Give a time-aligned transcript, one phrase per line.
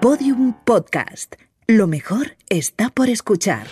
[0.00, 1.34] Podium Podcast.
[1.66, 3.66] Lo mejor está por escuchar.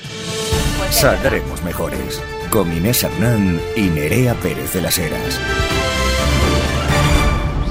[0.91, 2.23] Saldremos mejores.
[2.51, 5.41] Con Inés Hernán y Nerea Pérez de las Heras.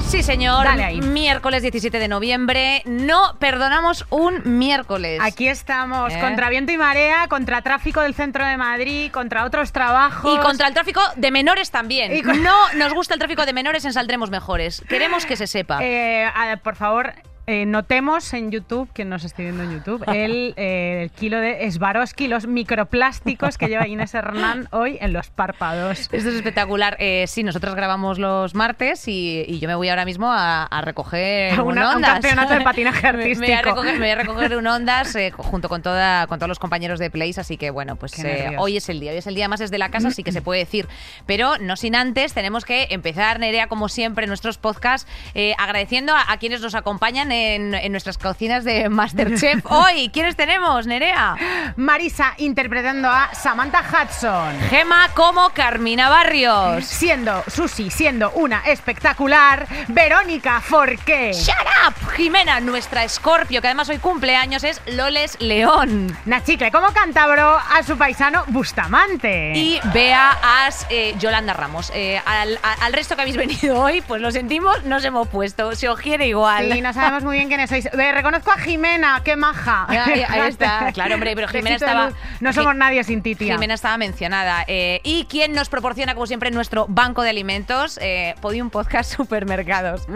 [0.08, 0.64] Sí, señor.
[0.64, 1.00] Dale ahí.
[1.02, 2.82] Miércoles 17 de noviembre.
[2.86, 5.20] No perdonamos un miércoles.
[5.22, 6.18] Aquí estamos, ¿Eh?
[6.20, 10.34] contra viento y marea, contra tráfico del centro de Madrid, contra otros trabajos.
[10.34, 12.16] Y contra el tráfico de menores también.
[12.16, 14.82] Y con- No nos gusta el tráfico de menores en Saldremos Mejores.
[14.88, 15.78] Queremos que se sepa.
[15.82, 17.12] Eh, a- por favor,
[17.48, 21.68] eh, notemos en YouTube, quien nos esté viendo en YouTube, el, eh, el kilo de
[21.72, 25.98] Swarovski, los microplásticos que lleva Inés Hernán hoy en los párpados.
[25.98, 26.96] Esto es espectacular.
[27.00, 30.80] Eh, sí, nosotros grabamos los martes y, y yo me voy ahora mismo a, a
[30.82, 32.12] recoger A un una- a un ondas.
[32.12, 33.62] campeonato de patinaje Me- Me voy a artístico.
[33.70, 36.98] recoger, me voy a recoger un ondas eh, junto con, toda, con todos los compañeros
[36.98, 38.14] de Place, así que bueno, pues
[38.58, 39.12] hoy es el día.
[39.12, 40.86] Hoy es el día más desde la casa, así que se puede decir.
[41.26, 45.10] Pero no sin antes, tenemos que empezar, Nerea, como siempre, en nuestros podcasts,
[45.58, 49.64] agradeciendo a, a quienes nos acompañan en, en nuestras cocinas de Masterchef.
[49.70, 51.36] Hoy, ¿quiénes tenemos, Nerea?
[51.76, 54.58] Marisa interpretando a Samantha Hudson.
[54.70, 56.84] Gema como Carmina Barrios.
[56.84, 61.32] Siendo Susi, siendo una espectacular, Verónica Forqué.
[61.32, 61.54] ¡Shut
[61.86, 61.94] up!
[62.16, 66.16] Jimena, nuestra Scorpio, que además hoy cumpleaños, es Loles León.
[66.26, 69.52] Nachicle como cántabro a su paisano Bustamante.
[69.54, 71.92] Y Bea As eh, Yolanda Ramos.
[71.94, 75.74] Eh, al resto que habéis venido hoy, pues lo sentimos, nos hemos puesto.
[75.74, 76.72] Se os quiere igual.
[76.72, 77.86] Sí, no sabemos muy bien quiénes sois.
[77.86, 79.86] Eh, reconozco a Jimena, qué maja.
[79.88, 80.90] Ahí- ahí está.
[80.92, 82.10] Claro, hombre, pero Jimena estaba-.
[82.40, 83.54] No somos nadie sin ti, tía.
[83.54, 84.64] Jimena estaba mencionada.
[84.66, 90.06] Eh, y quien nos proporciona, como siempre, nuestro banco de alimentos, eh, Podium Podcast Supermercados.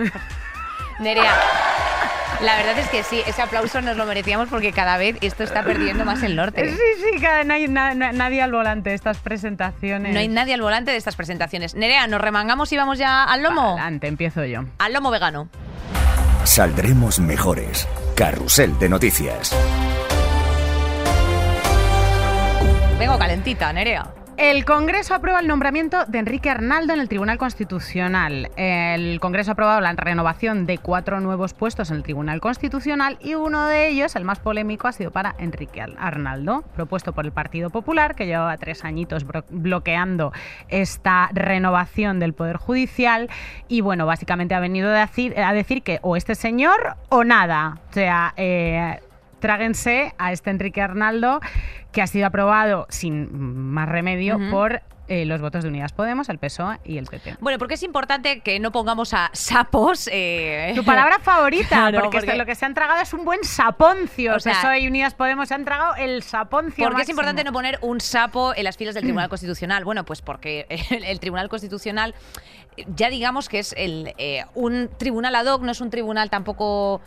[0.98, 1.32] Nerea.
[2.41, 5.62] La verdad es que sí, ese aplauso nos lo merecíamos porque cada vez esto está
[5.62, 6.69] perdiendo más el norte.
[6.70, 10.12] Sí, sí, cada- no hay na- na- nadie al volante de estas presentaciones.
[10.12, 11.74] No hay nadie al volante de estas presentaciones.
[11.76, 13.72] Nerea, ¿nos remangamos y vamos ya al lomo?
[13.74, 14.64] Adelante, empiezo yo.
[14.78, 15.48] Al lomo vegano.
[16.44, 17.88] Saldremos mejores.
[18.14, 19.54] Carrusel de noticias.
[22.98, 24.22] Vengo calentita, Nerea.
[24.38, 28.50] El Congreso aprueba el nombramiento de Enrique Arnaldo en el Tribunal Constitucional.
[28.56, 33.34] El Congreso ha aprobado la renovación de cuatro nuevos puestos en el Tribunal Constitucional y
[33.34, 37.32] uno de ellos, el más polémico, ha sido para Enrique Ar- Arnaldo, propuesto por el
[37.32, 40.32] Partido Popular, que llevaba tres añitos bloqueando
[40.69, 43.28] esta renovación del Poder Judicial.
[43.69, 47.78] Y bueno, básicamente ha venido a decir, a decir que o este señor o nada.
[47.91, 48.99] O sea, eh,
[49.42, 51.41] tráguense a este Enrique Arnaldo,
[51.92, 53.28] que ha sido aprobado sin
[53.72, 57.36] más remedio por eh, los votos de Unidas Podemos, el PSOE y el PP.
[57.41, 60.08] Bueno, porque es importante que no pongamos a sapos.
[60.10, 63.42] eh, Tu palabra favorita, Claro, porque, esto lo que se han tragado es un buen
[63.42, 64.36] saponcio.
[64.36, 66.86] O sea, PSOE y Unidas Podemos se han tragado el saponcio.
[66.86, 69.84] ¿Por qué es importante no poner un sapo en las filas del Tribunal Constitucional?
[69.84, 72.14] Bueno, pues porque el, el Tribunal Constitucional
[72.86, 77.00] ya digamos que es el, eh, un tribunal ad hoc, no es un tribunal tampoco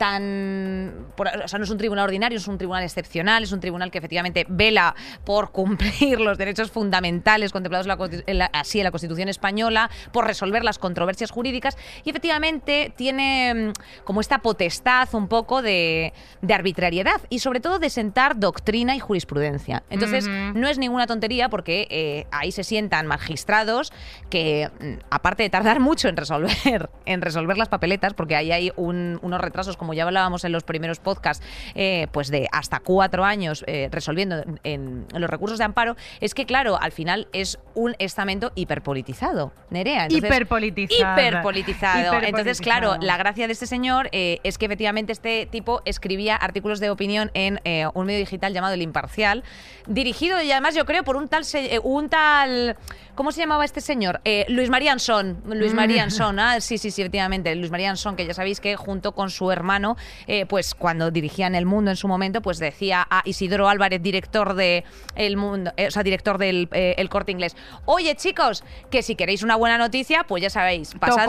[0.00, 1.12] tan...
[1.14, 3.90] por- o sea, no es un tribunal ordinario, es un tribunal excepcional, es un tribunal
[3.90, 4.94] que efectivamente vela
[5.24, 9.90] por cumplir los derechos fundamentales contemplados en la en la- así en la Constitución española,
[10.12, 16.14] por resolver las controversias jurídicas y efectivamente tiene mm, como esta potestad un poco de,
[16.40, 19.82] de arbitrariedad y sobre todo de sentar doctrina y jurisprudencia.
[19.90, 23.92] Entonces, no es ninguna tontería porque eh, ahí se sientan magistrados
[24.30, 28.72] que, mm, aparte de tardar mucho en resolver, en resolver las papeletas, porque ahí hay
[28.76, 33.24] un- unos retrasos, como ya hablábamos en los primeros podcasts, eh, pues de hasta cuatro
[33.24, 37.58] años eh, resolviendo en, en los recursos de amparo, es que, claro, al final es
[37.74, 40.04] un estamento hiperpolitizado, Nerea.
[40.04, 41.20] Entonces, Hiperpolitizado.
[41.20, 42.14] Hiperpolitizado.
[42.22, 46.80] Entonces, claro, la gracia de este señor eh, es que efectivamente este tipo escribía artículos
[46.80, 47.60] de opinión en
[47.94, 49.42] un medio digital llamado El Imparcial,
[49.86, 52.76] dirigido y además yo creo por un tal, se- un tal
[53.14, 54.20] ¿cómo se llamaba este señor?
[54.48, 55.42] Luis María Ansón.
[55.46, 57.54] Luis María Ansón, ah, sí, sí, sí, efectivamente.
[57.54, 59.79] Luis María Ansón, que ya sabéis que junto con su hermano,
[60.26, 64.54] eh, pues cuando dirigían El Mundo en su momento, pues decía a Isidoro Álvarez, director
[64.54, 69.02] de El Mundo, eh, o sea, director del eh, El Corte Inglés, oye chicos, que
[69.02, 71.26] si queréis una buena noticia, pues ya sabéis, pasad,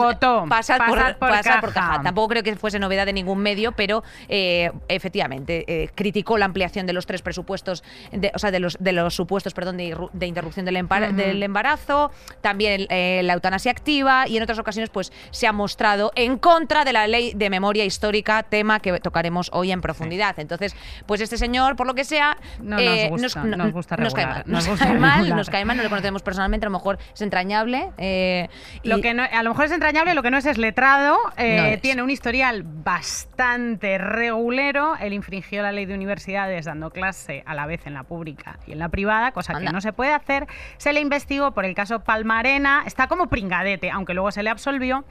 [0.48, 1.90] pasad por, pasad por pasad por caja.
[1.92, 2.02] caja.
[2.02, 4.02] Tampoco creo que fuese novedad de ningún medio, pero
[4.88, 9.14] efectivamente criticó la ampliación de los tres presupuestos, de- o sea, de los, de los
[9.14, 10.74] supuestos, perdón, de, interrupción del,
[11.16, 12.10] del embarazo,
[12.40, 16.92] también la eutanasia activa y en otras ocasiones pues se ha mostrado en contra de
[16.92, 20.38] la ley de memoria histórica, tema que tocaremos hoy en profundidad.
[20.38, 20.74] Entonces,
[21.06, 24.26] pues este señor, por lo que sea, No nos eh, gusta, nos gusta nos cae
[24.26, 26.76] mal, nos nos gusta cae mal, nos cae mal, no lo conocemos personalmente, a lo
[26.78, 27.90] mejor es entrañable.
[27.98, 28.48] eh,
[28.82, 31.16] Lo y- que no- a lo mejor es entrañable, lo que no es es letrado.
[31.36, 31.80] eh, No es.
[31.82, 34.94] Tiene un historial bastante regulero.
[35.00, 38.72] Él infringió la ley de universidades dando clase a la vez en la pública y
[38.72, 39.66] en la privada, cosa Anda.
[39.70, 40.46] que no se puede hacer.
[40.78, 42.82] Se le investigó por el caso Palmarena.
[42.86, 45.04] Está como pringadete, aunque luego se le absolvió.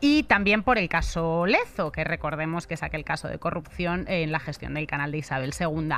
[0.00, 4.04] Y también por el caso Lezo, que recordemos que que es aquel caso de corrupción
[4.08, 5.88] en la gestión del canal de Isabel II.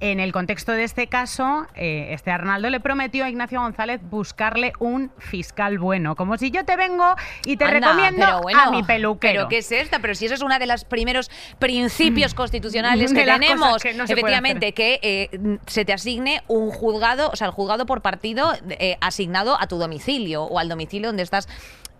[0.00, 4.72] En el contexto de este caso, eh, este Arnaldo le prometió a Ignacio González buscarle
[4.78, 7.14] un fiscal bueno, como si yo te vengo
[7.44, 9.32] y te Anda, recomiendo bueno, a mi peluquero.
[9.32, 9.98] ¿Pero qué es esta?
[9.98, 14.04] Pero si eso es uno de los primeros principios constitucionales De que tenemos, que no
[14.04, 18.96] efectivamente, que eh, se te asigne un juzgado, o sea, el juzgado por partido eh,
[19.00, 21.48] asignado a tu domicilio o al domicilio donde estás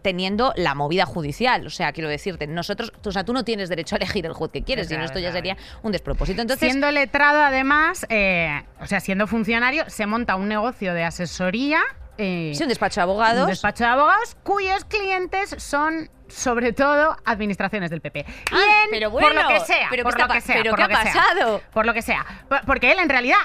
[0.02, 1.66] teniendo la movida judicial.
[1.66, 4.50] O sea, quiero decirte, nosotros, o sea, tú no tienes derecho a elegir el juez
[4.50, 6.42] que quieres, sino esto ya sería un despropósito.
[6.42, 11.82] Entonces, siendo letrado, además, eh, o sea, siendo funcionario, se monta un negocio de asesoría.
[12.18, 13.42] Eh, sí, un despacho de abogados.
[13.42, 18.24] un despacho de abogados cuyos clientes son sobre todo administraciones del PP.
[18.52, 20.78] Ah, pero por lo bueno, que sea, pero por ¿qué lo que sea, pero por
[20.78, 21.22] ¿qué lo ha que sea.
[21.22, 21.62] pasado?
[21.74, 23.36] Por lo que sea, Por- porque él en realidad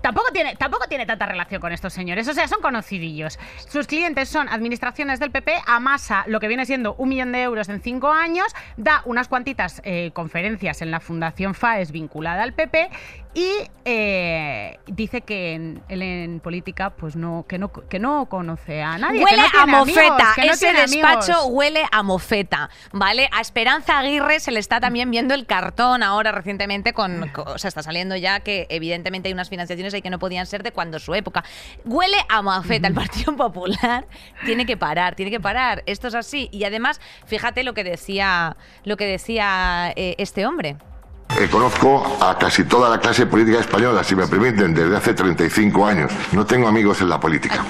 [0.00, 3.36] tampoco tiene tampoco tiene tanta relación con estos señores, o sea, son conocidillos.
[3.68, 7.68] Sus clientes son administraciones del PP, amasa lo que viene siendo un millón de euros
[7.68, 8.46] en cinco años,
[8.76, 12.90] da unas cuantitas eh, conferencias en la Fundación FAES vinculada al PP
[13.38, 13.50] y
[13.84, 18.96] eh, dice que en, él en política pues no que no que no conoce a
[18.96, 19.18] nadie.
[19.18, 21.48] que Huele no a amigos, mofeta, que no ese despacho amigos.
[21.50, 23.28] huele a mofeta, ¿vale?
[23.32, 27.58] A Esperanza Aguirre se le está también viendo el cartón ahora recientemente con, con- o
[27.58, 30.72] sea, está saliendo ya que evidentemente hay unas financiaciones ahí que no podían ser de
[30.72, 31.44] cuando su época.
[31.84, 34.06] Huele a mofeta, el Partido Popular
[34.46, 38.56] tiene que parar, tiene que parar, esto es así y además, fíjate lo que decía
[38.84, 40.76] lo que decía eh, este hombre.
[41.38, 45.86] Eh, conozco a casi toda la clase política española, si me permiten, desde hace 35
[45.86, 46.12] años.
[46.32, 47.64] No tengo amigos en la política.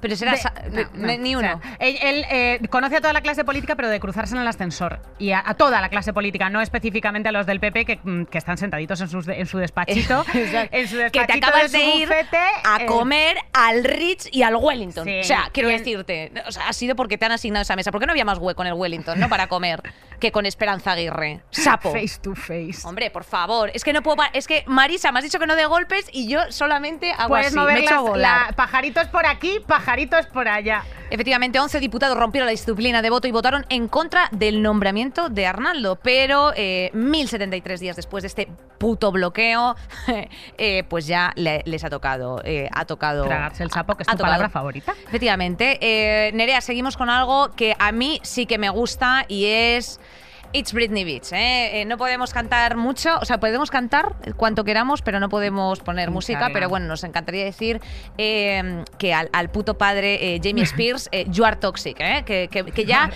[0.00, 1.60] Pero será De- sa- no, no, ni- o uno.
[1.60, 4.46] sea, él él, eh, conoce a toda la clase política, pero de cruzarse en el
[4.46, 5.00] ascensor.
[5.18, 8.24] Y a, a toda la clase política, no específicamente a los del PP que, mm,
[8.26, 10.24] que están sentaditos en, sus en su despachito.
[10.34, 14.42] en su que te despachito acabas de, ir bufete, a eh, comer al Ritz y
[14.42, 15.04] al Wellington.
[15.04, 17.90] Sí, o sea, quiero decirte, o sea, ha sido porque te han asignado esa mesa.
[17.90, 19.28] ¿Por qué no había más hueco en el Wellington, no?
[19.28, 19.82] Para comer
[20.20, 21.40] que con Esperanza Aguirre.
[21.50, 21.92] Sapo.
[21.92, 22.78] Face to face.
[22.84, 24.22] Hombre, por favor, es que no puedo.
[24.32, 27.48] Es que Marisa, me has dicho que no de golpes y yo solamente hago Puedes
[27.48, 28.46] así, mover me las- volar.
[28.48, 29.87] la- pajaritos por aquí, pajaritos
[30.32, 30.84] por allá.
[31.10, 35.46] Efectivamente, 11 diputados rompieron la disciplina de voto y votaron en contra del nombramiento de
[35.46, 39.76] Arnaldo, pero eh, 1073 días después de este puto bloqueo,
[40.58, 44.06] eh, pues ya le- les ha tocado, eh, ha tocado Tragarse el sapo, que es
[44.06, 44.26] tu tocado.
[44.26, 44.92] palabra favorita.
[45.06, 50.00] Efectivamente, eh, Nerea, seguimos con algo que a mí sí que me gusta y es
[50.52, 51.32] It's Britney Beach.
[51.32, 51.80] ¿eh?
[51.80, 56.10] Eh, no podemos cantar mucho, o sea, podemos cantar cuanto queramos, pero no podemos poner
[56.10, 56.48] música.
[56.52, 57.80] Pero bueno, nos encantaría decir
[58.16, 62.22] eh, que al, al puto padre eh, Jamie Spears, eh, you are toxic, ¿eh?
[62.24, 63.10] que, que- que ya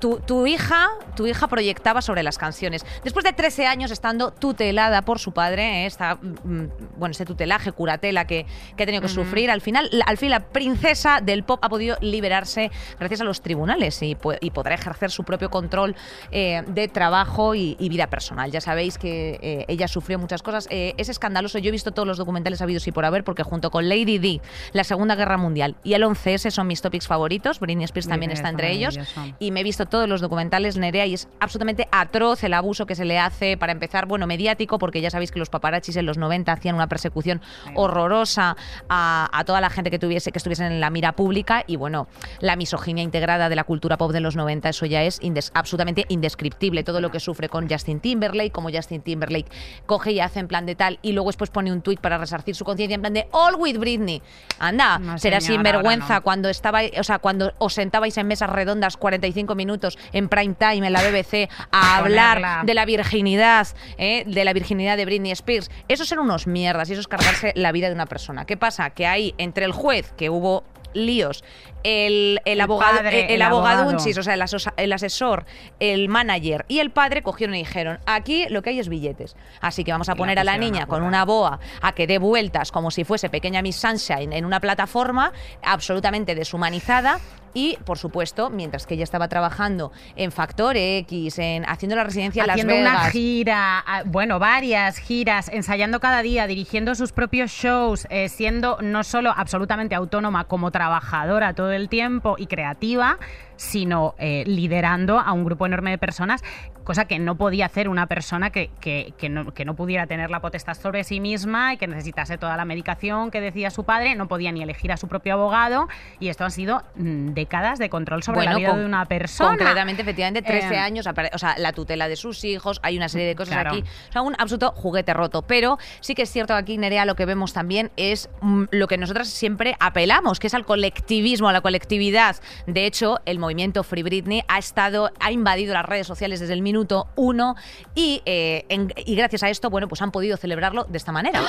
[0.00, 2.84] tu, tu hija, tu hija proyectaba sobre las canciones.
[3.04, 6.64] Después de 13 años estando tutelada por su padre, esta, mm,
[6.96, 10.40] bueno, ese tutelaje, curatela que, que ha tenido que sufrir, al final, al fin la
[10.40, 15.50] princesa del pop ha podido liberarse gracias a los tribunales y, podrá ejercer su propio
[15.50, 15.94] control
[16.30, 18.50] eh, de trabajo y, y vida personal.
[18.50, 20.66] Ya sabéis que eh, ella sufrió muchas cosas.
[20.70, 21.58] Eh, es escandaloso.
[21.58, 24.40] Yo he visto todos los documentales habidos y por haber, porque junto con Lady Di,
[24.72, 27.60] la Segunda Guerra Mundial y el 11S son mis topics favoritos.
[27.60, 28.94] Britney Spears también Britney está es entre ellos.
[29.38, 32.94] Y me he visto todos los documentales, Nerea, y es absolutamente atroz el abuso que
[32.94, 36.18] se le hace, para empezar, bueno, mediático, porque ya sabéis que los paparazzis en los
[36.18, 37.40] 90 hacían una persecución
[37.84, 38.56] horrorosa
[38.88, 42.08] a, a toda la gente que tuviese que estuviese en la mira pública y bueno,
[42.40, 46.04] la misoginia integrada de la cultura pop de los 90, eso ya es indes- absolutamente
[46.08, 46.53] indescriptible,
[46.84, 49.50] todo lo que sufre con Justin Timberlake, como Justin Timberlake
[49.86, 52.54] coge y hace en plan de tal y luego después pone un tuit para resarcir
[52.54, 54.22] su conciencia en plan de All with Britney.
[54.58, 56.22] Anda, No, será señora, sinvergüenza no.
[56.22, 60.86] cuando estaba, o sea, cuando os sentabais en mesas redondas 45 minutos en prime time
[60.86, 62.62] en la BBC a hablar Ponerla.
[62.64, 64.24] de la virginidad, ¿eh?
[64.26, 65.70] de la virginidad de Britney Spears.
[65.88, 68.44] Esos son unos mierdas y eso es cargarse la vida de una persona.
[68.44, 68.90] ¿Qué pasa?
[68.90, 70.64] Que ahí entre el juez que hubo
[70.94, 71.44] líos,
[71.82, 73.98] el, el El abogado, padre, el, el abogado abogado.
[73.98, 75.44] unchis, o sea, el, asesor,
[75.80, 79.36] el manager y el padre cogieron y dijeron, aquí lo que hay es billetes.
[79.60, 82.06] Así que vamos a Y la poner a la niña con una boa a que
[82.06, 85.32] dé vueltas como si fuese pequeña Miss Sunshine en una plataforma
[85.62, 87.20] absolutamente deshumanizada
[87.54, 92.42] y, por supuesto, mientras que ella estaba trabajando en Factor X, en haciendo la residencia
[92.42, 97.50] en Las haciendo una gira, ah, bueno, varias giras, ensayando cada día, dirigiendo sus propios
[97.50, 103.18] shows, eh, siendo no solo absolutamente autónoma como trabajadora todo el tiempo y creativa,
[103.56, 106.42] sino eh, liderando a un grupo enorme de personas,
[106.84, 110.30] cosa que no podía hacer una persona que, que- que no, que no pudiera tener
[110.30, 114.14] la potestad sobre sí misma y que necesitase toda la medicación que decía su padre,
[114.16, 115.88] no podía ni elegir a su propio abogado
[116.20, 119.06] y esto han sido mm, décadas de control sobre la Bueno, vida con- de una
[119.06, 119.50] persona.
[119.56, 123.26] Concretamente, efectivamente, 13 Eh, años, o sea, la tutela de sus hijos, hay una serie
[123.26, 123.70] de cosas Claro.
[123.70, 123.84] aquí.
[124.10, 125.42] O sea, un absoluto juguete roto.
[125.42, 128.86] Pero sí que es cierto que aquí, Nerea, lo que vemos también es mm, lo
[128.88, 132.36] que nosotras siempre apelamos, que es al colectivismo, a la colectividad.
[132.66, 136.62] De hecho, el movimiento Free Britney ha estado, ha invadido las redes sociales desde el
[136.62, 137.54] minuto uno
[137.94, 141.40] y, eh, en- y gracias a esto, bueno, pues han podido celebrarlo de esta manera.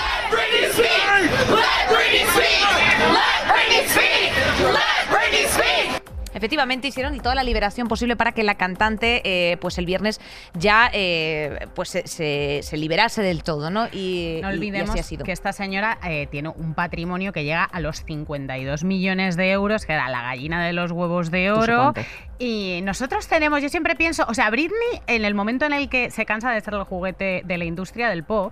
[6.36, 10.22] Efectivamente hicieron toda la liberación posible para que la cantante, eh, pues el viernes
[10.54, 13.88] ya, eh, pues se, se- se liberase del todo, ¿no?
[13.92, 15.26] Y, No y olvidemos así ha sido.
[15.26, 19.86] que esta señora eh, tiene un patrimonio que llega a los 52 millones de euros,
[19.86, 21.94] que era la gallina de los huevos de oro.
[22.38, 26.12] Y nosotros tenemos, yo siempre pienso, o sea, Britney, en el momento en el que
[26.12, 28.52] se cansa de ser el juguete de la industria del pop,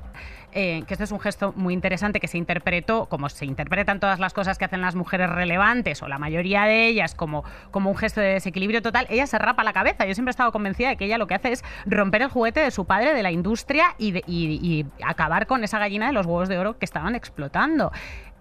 [0.56, 4.20] eh, que esto es un gesto muy interesante que se interpretó, como se interpretan todas
[4.20, 7.98] las cosas que hacen las mujeres relevantes, o la mayoría de ellas, como, como un
[7.98, 10.06] gesto de desequilibrio total, ella se rapa la cabeza.
[10.06, 12.60] Yo siempre he estado convencida de que ella lo que hace es romper el juguete
[12.60, 16.14] de su padre, de la industria, y, de- y- y acabar con esa gallina de
[16.14, 17.92] los huevos de oro que estaban explotando.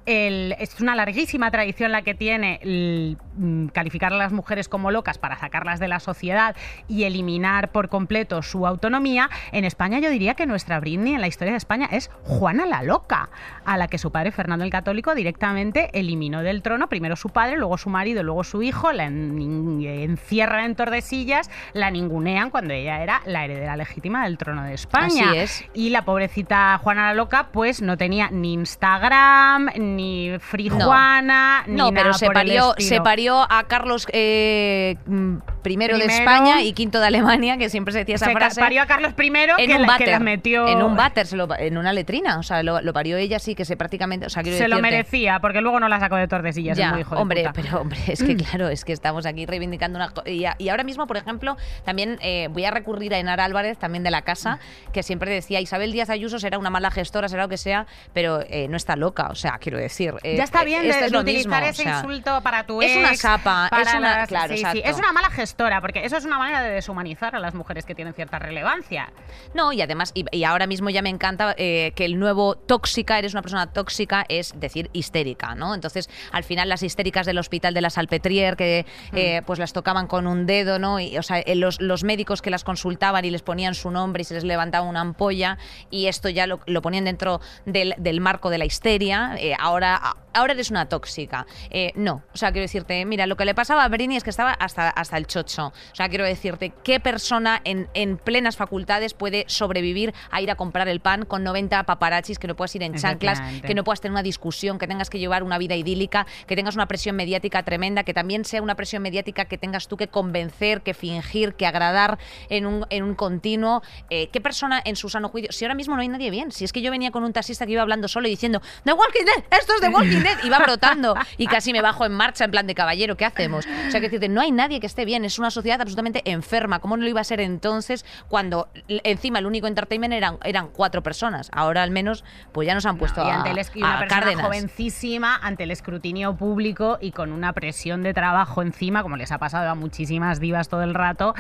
[0.07, 4.91] El- es una larguísima tradición la que tiene el, mm, calificar a las mujeres como
[4.91, 6.57] locas para sacarlas de la sociedad
[6.89, 9.31] y eliminar por completo su autonomía.
[9.53, 12.83] En España yo diría que nuestra Britney en la historia de España es Juana la
[12.83, 13.31] Loca,
[13.65, 17.57] a la que su padre Fernando el Católico directamente eliminó del trono, primero su padre,
[17.57, 23.03] luego su marido, luego su hijo, la en- encierran en Tordesillas, la ningunean cuando ella
[23.03, 25.31] era la heredera legítima del trono de España.
[25.31, 25.65] Así es.
[25.75, 29.92] Y la pobrecita Juana la Loca, pues no tenía ni Instagram, ni
[30.41, 30.85] Free No.
[30.85, 36.05] Juana, ni No, pero se por parió, se parió a Carlos eh, mm, primero, de.
[36.07, 38.61] España y quinto de Alemania, que siempre se decía esa Se frase.
[38.61, 40.67] parió a Carlos I, en que, un la, váter, que la metió...
[40.69, 43.55] en un váter, se lo- en una letrina, o sea, lo, lo parió ella sí
[43.55, 46.29] que se prácticamente, o sea, quiero Se lo merecía, porque luego no la sacó de
[46.29, 47.53] Tordesillas, es muy hijo de hombre, puta.
[47.55, 51.07] pero hombre, es que claro, es que estamos aquí reivindicando una y, y ahora mismo,
[51.07, 54.59] por ejemplo, también eh, voy a recurrir a Enar Álvarez, también de la casa,
[54.93, 58.41] que siempre decía Isabel Díaz Ayuso será una mala gestora, será lo que sea, pero
[58.49, 60.15] eh, no está loca, o sea, quiero decir.
[60.23, 62.65] eh, Ya está eh, bien esto de, es utilizar mismo, ese o sea, insulto para
[62.67, 65.81] tu es una ex, para es una- las- claro, sí, sí, es una mala gestora,
[65.81, 69.13] porque eso es una manera de deshumanizar a las mujeres que tienen cierta relevancia.
[69.55, 73.19] No, y además, y, y ahora mismo ya me encanta eh, que el nuevo tóxica,
[73.19, 75.75] eres una persona tóxica, es decir, histérica, ¿no?
[75.75, 80.07] Entonces, al final, las histéricas del hospital de la Salpetrier, que eh, pues las tocaban
[80.07, 81.01] con un dedo, ¿no?
[81.01, 84.25] Y, o sea, los, los médicos que las consultaban y les ponían su nombre y
[84.25, 85.59] se les levantaba una ampolla,
[85.91, 90.17] y esto ya lo, lo ponían dentro del, del marco de la histeria, eh, ahora,
[90.33, 91.47] ahora eres una tóxica.
[91.71, 94.31] Eh, no, o sea, quiero decirte, mira, lo que le pasaba a Brini es que
[94.31, 95.69] estaba hasta, hasta el chocho.
[95.69, 100.55] O sea, quiero decirte, ¿qué persona en, en plenas facultades puede sobrevivir a ir a
[100.55, 104.01] comprar el pan con 90 paparachis, que no puedas ir en chanclas, que no puedas
[104.01, 107.63] tener una discusión, que tengas que llevar una vida idílica, que tengas una presión mediática
[107.63, 111.67] tremenda, que también sea una presión mediática que tengas tú que convencer, que fingir, que
[111.67, 113.83] agradar en un, en un continuo?
[114.11, 115.53] Eh, ¿Qué persona en su sano juicio?
[115.53, 117.67] Si ahora mismo no hay nadie bien, si es que yo venía con un taxista
[117.67, 120.59] que iba hablando solo y diciendo The Walking Dead, esto es The Walking Dead, iba
[120.67, 123.67] brotando y casi me bajo en marcha en plan de caballero, ¿qué hacemos?
[123.67, 126.79] O sea, que decirte, no hay nadie que esté bien, es una sociedad absolutamente enferma.
[126.81, 131.03] ¿Cómo no lo iba a ser entonces cuando encima el único entertainment eran, eran cuatro
[131.03, 131.49] personas?
[131.53, 133.97] Ahora al menos pues ya nos han puesto y a, ante el esc- y una
[133.97, 134.45] a persona Cárdenas.
[134.47, 139.39] jovencísima ante el escrutinio público y con una presión de trabajo encima, como les ha
[139.39, 141.35] pasado a muchísimas divas todo el rato.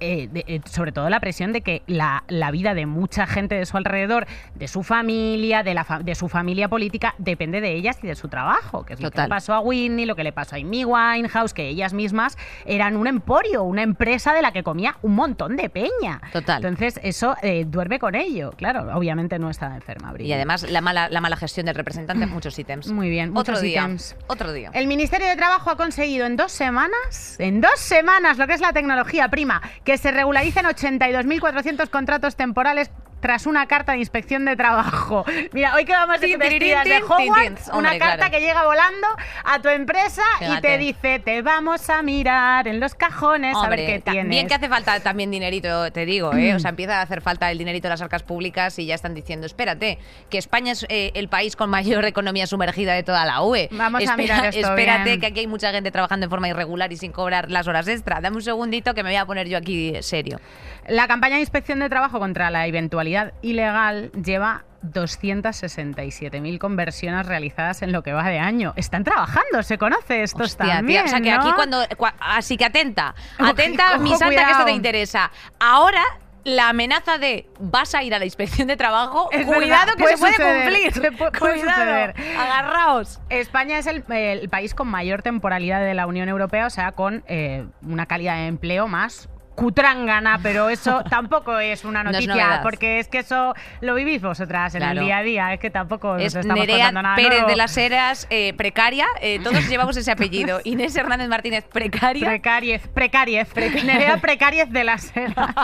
[0.00, 3.54] Eh, de- eh, sobre todo la presión de que la, la vida de mucha gente
[3.54, 7.72] de su alrededor, de su familia, de, la fa- de su familia política, depende de
[7.74, 10.24] ellas y de su trabajo, que es lo que le pasó a Whitney, lo que
[10.24, 14.52] le pasó a Amy Winehouse, que ellas mismas eran un emporio, una empresa de la
[14.52, 16.20] que comía un montón de peña.
[16.32, 16.64] Total.
[16.64, 20.12] Entonces eso eh, duerme con ello, claro, obviamente no está enferma.
[20.18, 22.88] Y además la mala, la mala gestión del representante, muchos ítems.
[22.90, 23.82] Muy bien, Otro muchos día.
[23.82, 24.16] ítems.
[24.26, 24.70] Otro día.
[24.72, 28.60] El Ministerio de Trabajo ha conseguido en dos semanas, en dos semanas, lo que es
[28.60, 32.90] la tecnología prima, que se regularicen 82.400 contratos temporales
[33.26, 35.24] tras una carta de inspección de trabajo.
[35.52, 38.30] Mira, hoy que vamos Tin, vestidas de Hogwarts, una carta claro.
[38.30, 39.08] que llega volando
[39.42, 43.80] a tu empresa y te dice, te vamos a mirar en los cajones a ver
[43.80, 44.28] qué tienes.
[44.28, 46.54] Bien que hace falta también dinerito, te digo, ¿eh?
[46.54, 49.12] O sea, empieza a hacer falta el dinerito de las arcas públicas y ya están
[49.12, 49.98] diciendo, espérate,
[50.30, 53.68] que España es eh, el país con mayor economía sumergida de toda la UE.
[53.72, 55.20] Vamos a mirar esto Espérate, bien.
[55.20, 58.20] que aquí hay mucha gente trabajando en forma irregular y sin cobrar las horas extra.
[58.20, 60.38] Dame un segundito que me voy a poner yo aquí serio.
[60.86, 67.92] La campaña de inspección de trabajo contra la eventualidad ilegal lleva 267.000 conversiones realizadas en
[67.92, 68.72] lo que va de año.
[68.76, 71.40] Están trabajando, se conoce esto Hostia, también, tía, o sea que ¿no?
[71.42, 71.82] aquí cuando...
[71.96, 75.30] cua- así que atenta, atenta, ojo, mi santa, que esto te interesa.
[75.60, 76.02] Ahora...
[76.48, 80.06] La amenaza de vas a ir a la inspección de trabajo, Es cuidado verdad, que
[80.06, 80.92] se puede suceder, cumplir.
[80.92, 82.14] se pu- puede cuidado, suceder.
[82.38, 83.20] agarraos.
[83.30, 87.24] España es el, el país con mayor temporalidad de la Unión Europea, o sea, con
[87.26, 93.08] eh, una calidad de empleo más cutrángana, pero eso tampoco es una noticia, porque es
[93.08, 95.00] que eso lo vivís vosotras en Claro.
[95.00, 97.48] el día a día, es que tampoco Es os estamos Nerea contando nada Pérez nuevo.
[97.48, 99.06] de las Heras, eh, precaria.
[99.20, 100.60] eh, todos llevamos ese apellido.
[100.64, 102.28] Inés Hernández Martínez, precaria.
[102.28, 105.54] Precariez, precariez, Nerea precariez de las eras.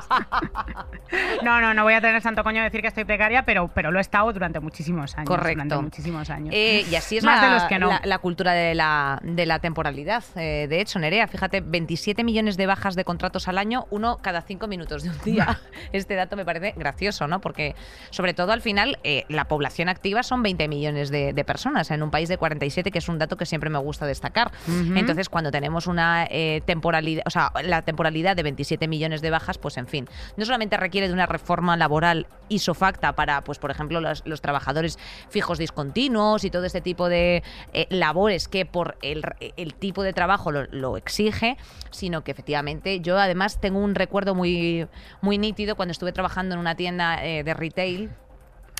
[1.42, 3.90] No, no, no voy a tener santo coño de decir que estoy precaria, pero, pero
[3.90, 5.28] lo he estado durante muchísimos años.
[5.28, 5.52] Correcto.
[5.64, 6.54] Durante muchísimos años.
[6.54, 7.88] Eh, y así es Más la, de los que no.
[7.88, 10.24] la- la cultura de la, de la temporalidad.
[10.34, 14.66] De hecho, Nerea, fíjate, 27 millones de bajas de contratos al año, uno cada cinco
[14.66, 15.60] minutos de un día.
[15.92, 17.40] Este dato me parece gracioso, ¿no?
[17.40, 17.74] Porque,
[18.10, 22.02] sobre todo, al final, eh, la población activa son 20 millones de, de personas en
[22.02, 24.52] un país de 47, que es un dato que siempre me gusta destacar.
[24.68, 29.58] Entonces, cuando tenemos una eh, temporalidad, o sea, la temporalidad de 27 millones de bajas,
[29.58, 34.00] pues en fin, no solamente requiere de una reforma laboral isofacta para, pues por ejemplo,
[34.00, 34.98] los, los trabajadores
[35.30, 39.22] fijos discontinuos y todo este tipo de eh, labores que por el,
[39.56, 41.56] el tipo de trabajo lo, lo exige,
[41.90, 44.86] sino que efectivamente yo además tengo un recuerdo muy,
[45.20, 48.10] muy nítido cuando estuve trabajando en una tienda eh, de retail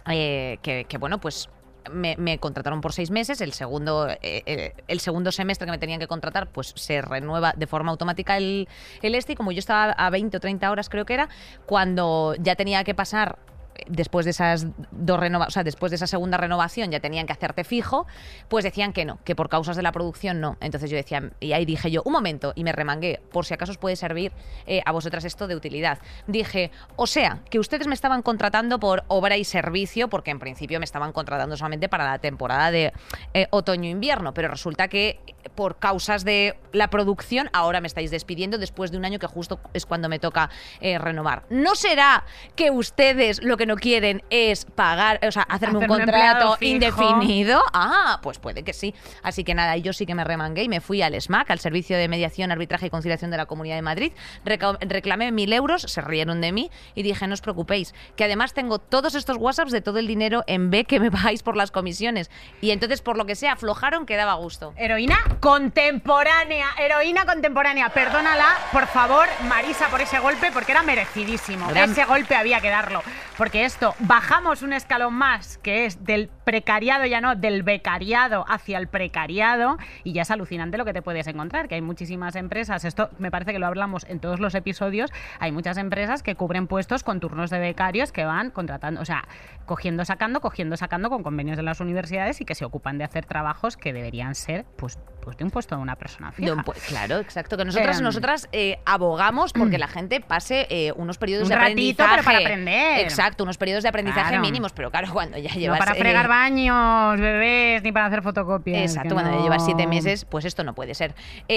[0.09, 1.49] eh, que, bueno, pues
[1.91, 6.07] me, contrataron por seis meses, el segundo, eh, el segundo semestre que me tenían que
[6.07, 8.69] contratar, pues se renueva de forma automática el,
[9.03, 11.29] el este, como yo estaba a 20 o 30 horas creo que era,
[11.67, 13.39] cuando ya tenía que pasar
[13.87, 17.33] después de esas dos renova o sea, después de esa segunda renovación ya tenían que
[17.33, 18.07] hacerte fijo,
[18.49, 20.57] pues decían que no, que por causas de la producción no.
[20.61, 23.73] Entonces yo decía, y ahí dije yo, un momento, y me remangué, por si acaso
[23.73, 24.33] os puede servir
[24.67, 25.99] eh, a vosotras esto de utilidad.
[26.27, 30.79] Dije, o sea, que ustedes me estaban contratando por obra y servicio, porque en principio
[30.79, 32.93] me estaban contratando solamente para la temporada de
[33.35, 35.21] eh, otoño-invierno, pero resulta que
[35.55, 39.61] por causas de la producción ahora me estáis despidiendo después de un año que justo
[39.75, 41.45] es cuando me toca eh, renovar.
[41.51, 42.25] ¿No será
[42.57, 47.63] que ustedes lo que no quieren es pagar, o sea, hacerme un contrato indefinido?
[47.73, 48.95] Ah, pues puede que sí.
[49.23, 51.97] Así que nada, yo sí que me remangué y me fui al SMAC, al Servicio
[51.97, 54.13] de Mediación, Arbitraje y Conciliación de la Comunidad de Madrid.
[54.45, 58.55] Reca- reclamé mil euros, se rieron de mí y dije, no os preocupéis, que además
[58.55, 61.71] tengo todos estos WhatsApps de todo el dinero en B que me pagáis por las
[61.71, 62.31] comisiones.
[62.61, 64.73] Y entonces, por lo que sea, aflojaron que daba gusto.
[64.77, 67.89] Heroína contemporánea, heroína contemporánea.
[67.89, 71.67] Perdónala, por favor, Marisa, por ese golpe, porque era merecidísimo.
[71.67, 73.03] Gran- Ese golpe había que darlo.
[73.37, 78.79] Porque esto, bajamos un escalón más, que es del precariado, ya no, del becariado hacia
[78.79, 82.85] el precariado, y ya es alucinante lo que te puedes encontrar, que hay muchísimas empresas,
[82.85, 86.69] esto me parece que lo hablamos en todos los episodios, hay muchas empresas que cubren
[86.69, 89.25] puestos con turnos de becarios que van contratando, o sea,
[89.67, 93.25] cogiendo, sacando, cogiendo, sacando con convenios de las universidades y que se ocupan de hacer
[93.27, 96.47] trabajos que deberían ser, pues, pues de un puesto de una persona fija.
[96.47, 97.57] De un pu- claro, exacto.
[97.57, 98.05] Que nosotras, Em.
[98.05, 102.11] nosotras eh, abogamos porque la gente pase eh, unos periodos Un de ratito, aprendizaje.
[102.11, 103.01] pero para aprender.
[103.01, 104.43] Exacto, unos periodos de aprendizaje Claro.
[104.43, 105.79] mínimos, pero claro, cuando ya no llevas.
[105.79, 108.83] para eh, fregar baños, bebés, ni para hacer fotocopias.
[108.83, 109.43] Exacto, cuando ya no.
[109.45, 111.15] llevas siete meses, pues esto no puede ser.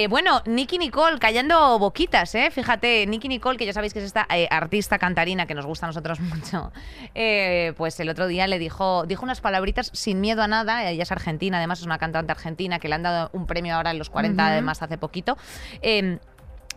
[0.09, 2.49] Bueno, Nicky Nicole callando boquitas, ¿eh?
[2.51, 5.89] Fíjate, Nicky Nicole, que ya sabéis que es esta artista cantarina que nos gusta a
[5.89, 6.71] nosotros mucho,
[7.77, 10.89] pues el otro día le dijo, dijo unas palabritas sin miedo a nada.
[10.89, 13.91] Ella es argentina, además es una cantante argentina que le han dado un premio ahora
[13.91, 14.51] en los 40, Ujú.
[14.51, 15.38] además hace poquito.
[15.82, 16.19] Eh,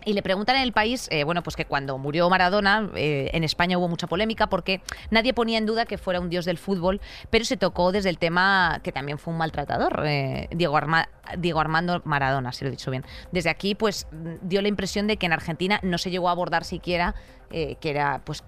[0.04, 3.42] y le preguntan en el país, eh, bueno, pues que cuando murió Maradona, eh, en
[3.44, 7.00] España hubo mucha polémica porque nadie ponía en duda que fuera un dios del fútbol,
[7.30, 11.60] pero se tocó desde el tema que también fue un maltratador, eh, Diego, Arma- Diego
[11.60, 13.04] Armando Maradona, si lo he dicho bien.
[13.32, 14.06] Desde aquí, pues
[14.40, 17.14] dio la impresión de que en Argentina no se llegó a abordar siquiera
[17.50, 18.42] eh, que era, pues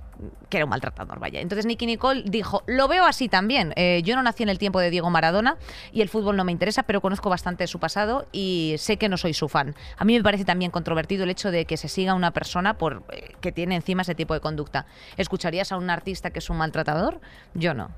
[0.49, 1.41] que era un maltratador, vaya.
[1.41, 3.73] Entonces Nicky Nicole dijo, lo veo así también.
[3.77, 5.57] Eh, yo no nací en el tiempo de Diego Maradona
[5.93, 9.09] y el fútbol no me interesa, pero conozco bastante de su pasado y sé que
[9.09, 9.75] no soy su fan.
[9.97, 12.75] A mí me parece también controvertido el hecho de que se siga a una persona
[12.75, 14.87] por eh, que tiene encima ese tipo de conducta.
[15.17, 17.21] ¿Escucharías a un artista que es un maltratador?
[17.55, 17.91] Yo no.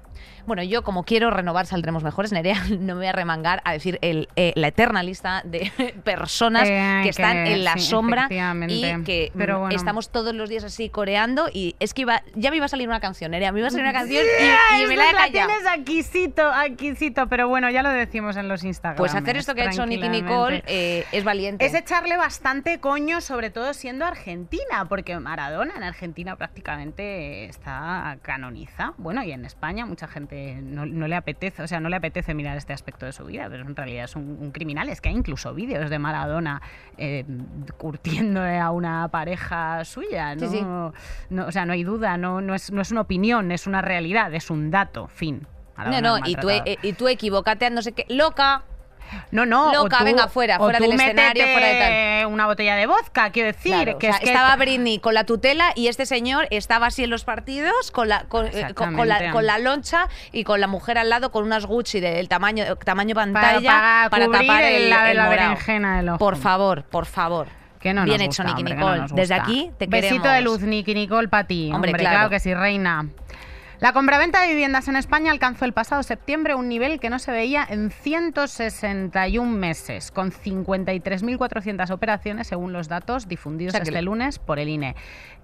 [0.47, 3.99] Bueno, yo como quiero renovar Saldremos Mejores, Nerea, no me voy a remangar a decir
[4.03, 5.73] el, eh, la eterna lista de
[6.05, 9.75] personas que están en la sí, sombra y que mm, Pero bueno.
[9.75, 12.87] estamos todos los días así coreando y es que iba, ya me iba a salir
[12.89, 15.19] una canción, Nerea, me iba a salir una canción y- y, me la he la
[15.19, 15.49] callado.
[15.49, 18.97] tienes aquisito, aquisito, pero bueno, ya lo decimos en los Instagram.
[18.99, 21.65] Pues hacer esto que ha hecho Nicky Nicole eh, es valiente.
[21.67, 28.95] Es echarle bastante coño, sobre todo siendo argentina, porque Maradona en Argentina prácticamente está canoniza.
[28.99, 32.35] Bueno, y en España mucha gente no, no le apetece, o sea, no le apetece
[32.35, 34.89] mirar este aspecto de su vida, pero en realidad es un, un criminal.
[34.89, 36.61] Es que hay incluso vídeos de Maradona
[36.99, 37.25] eh,
[37.79, 40.35] curtiendo a una pareja suya.
[40.35, 40.41] ¿no?
[40.51, 40.65] Sí, sí.
[41.31, 43.81] No, o sea, no hay duda, no, no, es, no es una opinión, es una
[43.83, 45.47] realidad, es un dato, fin.
[45.77, 48.05] no, no, y tú, eh, y tú equivócate a no sé qué.
[48.09, 48.63] Loca.
[49.31, 49.73] No, no.
[49.75, 53.73] Loca, tú- venga, fuera, fuera del escenario, fuera de una botella de vodka, quiero decir.
[53.73, 56.87] Claro, que o sea, es que estaba Britney con la tutela y este señor estaba
[56.87, 60.45] así en los partidos con la, con, eh, con- con la, con la loncha y
[60.45, 64.65] con la mujer al lado con unas Gucci del tamaño, tamaño para, pantalla para tapar
[64.65, 66.19] el- el, el la berenjena del ojo.
[66.19, 67.49] Por favor, por favor.
[67.83, 68.99] Que no Bien nos hecho, gusta, Nicky Nicole.
[69.01, 70.33] no Desde aquí te Besito queremos.
[70.35, 71.71] de luz, Nicky Nicole, para ti.
[71.73, 72.17] Hombre, Hombre, claro.
[72.17, 73.09] claro que sí, reina.
[73.81, 77.33] La compraventa de viviendas en España alcanzó el pasado septiembre un nivel que no se
[77.33, 84.03] veía en 161 meses, con 53.400 operaciones según los datos difundidos O sea que- este
[84.03, 84.95] lunes por el INE.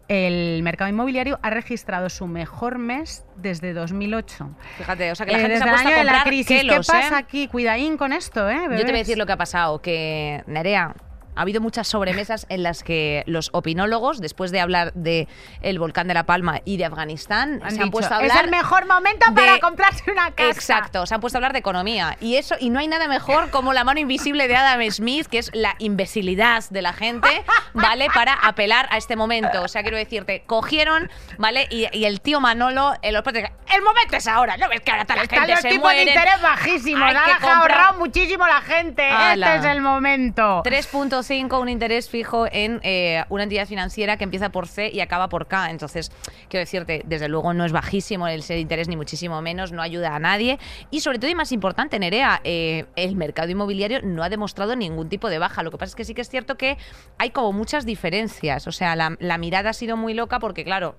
[0.06, 4.48] El mercado inmobiliario ha registrado su mejor mes desde 2008.
[4.78, 6.22] Fíjate, o sea que la Eh, gente se ha el puesto a año de la
[6.24, 6.62] crisis.
[6.62, 7.14] ¿Qué pasa ¿eh?
[7.14, 7.48] aquí?
[7.48, 8.60] Cuidaín con esto, ¿eh?
[8.70, 10.94] Yo te voy a decir lo que ha pasado, que Nerea,
[11.38, 15.28] ha habido muchas sobremesas en las que los opinólogos, después de hablar de
[15.62, 18.44] el volcán de La Palma y de Afganistán, Han se han puesto a es hablar
[18.46, 20.50] el mejor momento de- para comprarse una casa.
[20.50, 22.16] Exacto, se han puesto a hablar de economía.
[22.20, 25.38] Y eso, y no hay nada mejor como la mano invisible de Adam Smith, que
[25.38, 27.28] es la imbecilidad de la gente,
[27.72, 28.08] ¿vale?
[28.12, 29.62] Para apelar a este momento.
[29.62, 31.68] O sea, quiero decirte, cogieron, ¿vale?
[31.70, 35.22] Y, y el tío Manolo, el, el momento es ahora, ¿no ves que ahora toda
[35.22, 37.02] la gente los se tipos de interés bajísimos.
[37.08, 39.08] Hay Ha ahorrado muchísimo la gente.
[39.08, 39.54] Ala.
[39.54, 40.62] Este es el momento.
[40.64, 45.28] 3.5, un interés fijo en eh, una entidad financiera que empieza por C y acaba
[45.28, 45.70] por K.
[45.70, 46.10] Entonces,
[46.48, 50.14] quiero decirte, desde luego no es bajísimo el ese interés, ni muchísimo menos, no ayuda
[50.14, 50.58] a nadie.
[50.90, 55.08] Y sobre todo, y más importante, Nerea, eh, el mercado inmobiliario no ha demostrado ningún
[55.08, 55.62] tipo de baja.
[55.62, 56.78] Lo que pasa es que sí que es cierto que
[57.18, 58.66] hay como muchas diferencias.
[58.66, 60.96] O sea, la mirada ha sido muy loca porque, claro,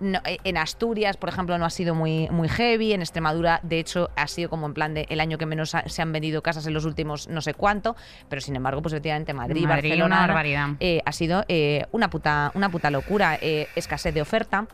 [0.00, 2.92] no- eh, en Asturias, por ejemplo, no ha sido muy, muy heavy.
[2.92, 5.88] En Extremadura, de hecho, ha sido como en plan de el año que menos ha-
[5.88, 7.96] se han vendido casas en los últimos no sé cuánto.
[8.28, 10.68] Pero sin embargo, pues efectivamente Madrid, Madrid, Barcelona una barbaridad.
[10.80, 13.38] eh, ha sido eh, una puta una puta locura.
[13.40, 14.66] Eh, escasez de oferta.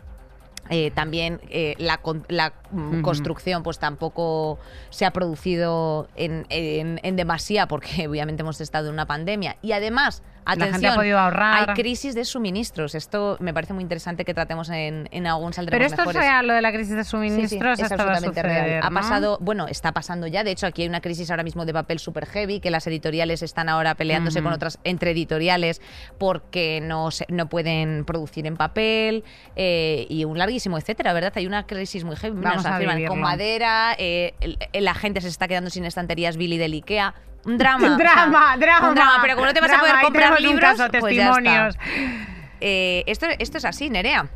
[0.70, 3.02] Eh, también eh, la, la, mm, Ujú.
[3.02, 4.58] construcción pues tampoco
[4.88, 9.72] se ha producido en, en, en demasía porque obviamente hemos estado en una pandemia y
[9.72, 11.68] además gente ha atención, podido ahorrar.
[11.70, 15.78] hay crisis de suministros esto me parece muy interesante que tratemos en, en algún saldremos
[15.78, 17.78] Pero esto mejores es real, lo de la crisis de Sí, sí, suministros.
[17.80, 18.80] es absolutamente suceder, real.
[18.84, 20.44] Ha pasado, bueno, está pasando ya.
[20.44, 23.42] De hecho, aquí hay una crisis ahora mismo de papel super heavy, que las editoriales
[23.42, 25.80] están ahora peleándose con otras entre editoriales
[26.18, 29.24] porque no, se- no pueden producir en papel
[29.56, 31.32] eh, y un larguísimo etcétera, ¿verdad?
[31.36, 32.36] Hay una crisis muy heavy.
[32.40, 36.36] Vamos nos a afirman, con madera, eh, el- la gente se está quedando sin estanterías
[36.36, 37.14] Billy del Ikea.
[37.44, 37.94] Un drama.
[37.94, 38.88] o sea, drama, drama.
[38.88, 41.28] Un drama, pero como no te vas a poder comprar un libros, caso, pues ya
[41.28, 41.34] está.
[41.42, 41.76] testimonios.
[42.60, 44.28] Eh, esto, esto es así, Nerea.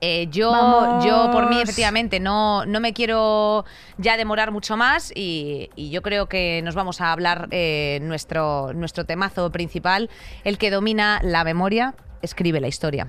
[0.00, 1.04] Eh, yo, Vamos.
[1.04, 3.64] yo, por mí, efectivamente, no, no me quiero
[3.96, 8.72] ya demorar mucho más y, y yo creo que nos vamos a hablar eh, nuestro,
[8.74, 10.10] nuestro temazo principal,
[10.44, 13.08] el que domina la memoria, escribe la historia.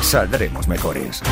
[0.00, 1.22] Saldremos mejores.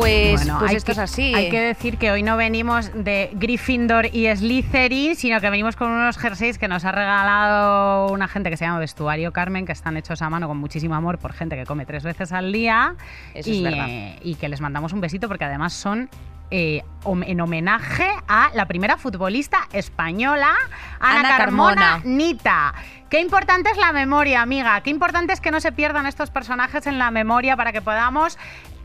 [0.00, 1.34] Pues, Bueno, pues esto que- es así.
[1.34, 5.90] Hay que decir que hoy no venimos de Gryffindor y Slytherin, sino que venimos con
[5.90, 9.96] unos jerseys que nos ha regalado una gente que se llama Vestuario Carmen, que están
[9.96, 12.94] hechos a mano con muchísimo amor por gente que come tres veces al día.
[13.34, 13.86] Eso es y, verdad.
[13.88, 16.08] eh, y que les mandamos un besito porque además son
[16.52, 16.84] eh,
[17.26, 20.52] en homenaje a la primera futbolista española,
[21.00, 22.02] Ana, Ana Carmona, Carmona.
[22.16, 22.74] Nita.
[23.10, 24.80] Qué importante es la memoria, amiga.
[24.82, 28.38] Qué importante es que no se pierdan estos personajes en la memoria para que podamos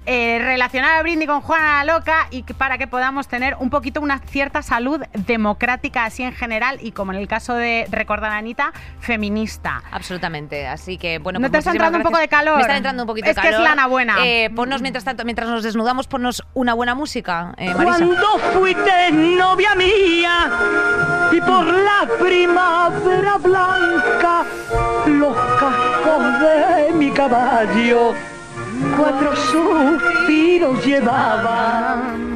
[0.05, 3.69] eh, relacionar a Brindy con Juana la Loca y que- para que podamos tener un
[3.69, 8.31] poquito una cierta salud democrática así en general y como en el caso de recordar
[8.31, 9.83] a Anita, feminista.
[9.91, 10.67] Absolutamente.
[10.67, 12.55] Así que, bueno, ¿No pues te está entrando un poco de calor?
[12.55, 13.69] Me está entrando un poquito Es de que es calor.
[13.69, 14.15] lana buena.
[14.25, 17.97] Eh, ponnos, mientras tanto, mientras nos desnudamos, ponnos una buena música, eh, Marisa.
[17.97, 20.49] Cuando fuiste novia mía
[21.31, 24.43] y por la primavera blanca
[25.05, 28.13] los cascos de mi caballo
[28.97, 32.31] cuatro suspiros llevaban.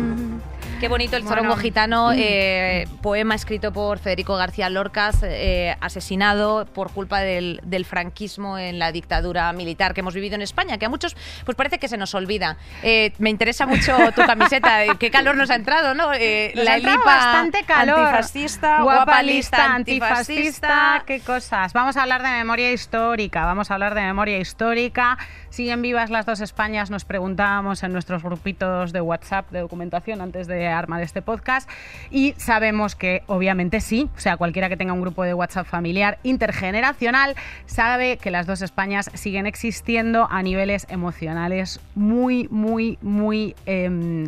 [0.79, 1.37] Qué bonito el Bueno.
[1.37, 7.85] zorongo gitano, eh, poema escrito por Federico García Lorcas, eh, asesinado por culpa del, del
[7.85, 11.79] franquismo en la dictadura militar que hemos vivido en España, que a muchos pues parece
[11.79, 12.57] que se nos olvida.
[12.83, 16.11] Eh, me interesa mucho tu camiseta, qué calor nos ha entrado, ¿no?
[16.13, 17.97] Eh, Nos la ha entrado lipa bastante calor.
[17.99, 21.71] antifascista, guapa lista antifascista, qué cosas.
[21.71, 25.17] Vamos a hablar de memoria histórica, vamos a hablar de memoria histórica.
[25.55, 30.47] Siguen vivas las dos Españas, nos preguntábamos en nuestros grupitos de WhatsApp de documentación antes
[30.47, 31.69] de armar este podcast
[32.11, 36.19] y sabemos que obviamente sí, o sea, cualquiera que tenga un grupo de WhatsApp familiar
[36.23, 37.35] intergeneracional
[37.67, 43.55] sabe que las dos Españas siguen existiendo a niveles emocionales muy, muy, muy...
[43.65, 44.27] em,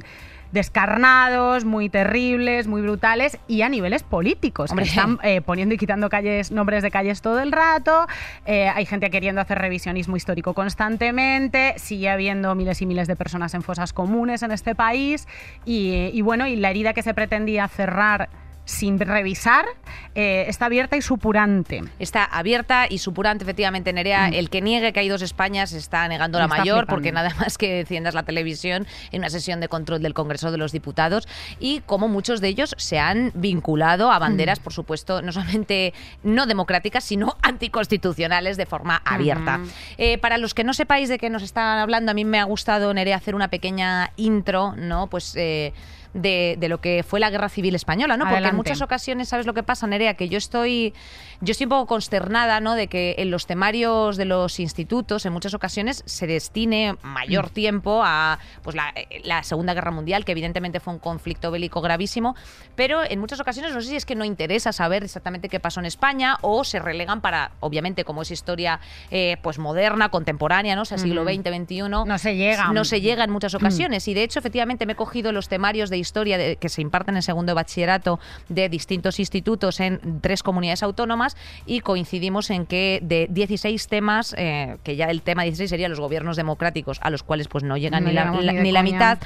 [0.52, 4.70] descarnados, muy terribles, muy brutales y a niveles políticos.
[4.70, 4.86] que Hombre.
[4.86, 8.08] están eh, poniendo y quitando calles, nombres de calles todo el rato.
[8.46, 11.74] eh, hay gente queriendo hacer revisionismo histórico constantemente.
[11.78, 15.28] Sigue habiendo miles y miles de personas en fosas comunes en este país.
[15.66, 18.30] Y, y bueno, y la herida que se pretendía cerrar
[18.68, 19.66] sin revisar,
[20.14, 21.82] eh, está abierta y supurante.
[22.00, 24.28] Está abierta y supurante, efectivamente, Nerea.
[24.28, 26.88] El que niegue que hay dos Españas está negando la mayor, flipando.
[26.88, 30.58] porque nada más que enciendas la televisión en una sesión de control del Congreso de
[30.58, 31.30] los Diputados
[31.62, 36.46] y como muchos de ellos se han vinculado a banderas, por supuesto, no solamente no
[36.46, 39.62] democráticas, sino anticonstitucionales de forma abierta.
[39.98, 42.44] Eh, para los que no sepáis de qué nos están hablando, a mí me ha
[42.44, 45.08] gustado, Nerea, hacer una pequeña intro, ¿no?
[45.08, 45.36] Pues.
[45.38, 45.72] eh,
[46.14, 48.28] de, de lo que fue la guerra civil española, ¿no?
[48.28, 50.16] Porque en muchas ocasiones, ¿sabes lo que pasa, Nerea?
[50.16, 50.94] Que yo estoy,
[51.42, 52.76] yo estoy un poco consternada, ¿no?
[52.76, 58.02] De que en los temarios de los institutos, en muchas ocasiones, se destine mayor tiempo
[58.04, 62.36] a pues, la, eh, la Segunda Guerra Mundial, que evidentemente fue un conflicto bélico gravísimo,
[62.76, 65.80] pero en muchas ocasiones no sé si es que no interesa saber exactamente qué pasó
[65.80, 68.80] en España o se relegan para, obviamente, como es historia
[69.12, 70.84] eh, pues moderna, contemporánea, ¿no?
[70.84, 71.90] O sea, siglo XX, XXI.
[71.90, 72.72] No se llega.
[72.72, 74.08] No se llega en muchas ocasiones.
[74.08, 77.16] Y de hecho, efectivamente, me he cogido los temarios de historia de- que se imparten
[77.16, 83.00] en segundo de bachillerato de distintos institutos en tres comunidades autónomas y coincidimos en que
[83.02, 87.24] de 16 temas, eh, que ya el tema 16 sería los gobiernos democráticos, a los
[87.24, 88.32] cuales pues no llegan No ni la,
[88.64, 89.18] ni la mitad.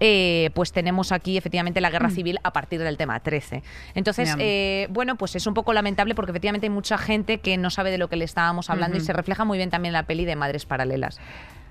[0.00, 3.64] eh, pues tenemos aquí efectivamente la guerra civil a partir del tema 13.
[3.96, 7.68] Entonces, eh, bueno, pues es un poco lamentable porque efectivamente hay mucha gente que no
[7.70, 10.04] sabe de lo que le estábamos hablando y se refleja muy bien también en la
[10.04, 11.18] peli de Madres Paralelas.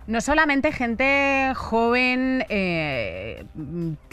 [0.07, 3.45] No solamente gente joven eh,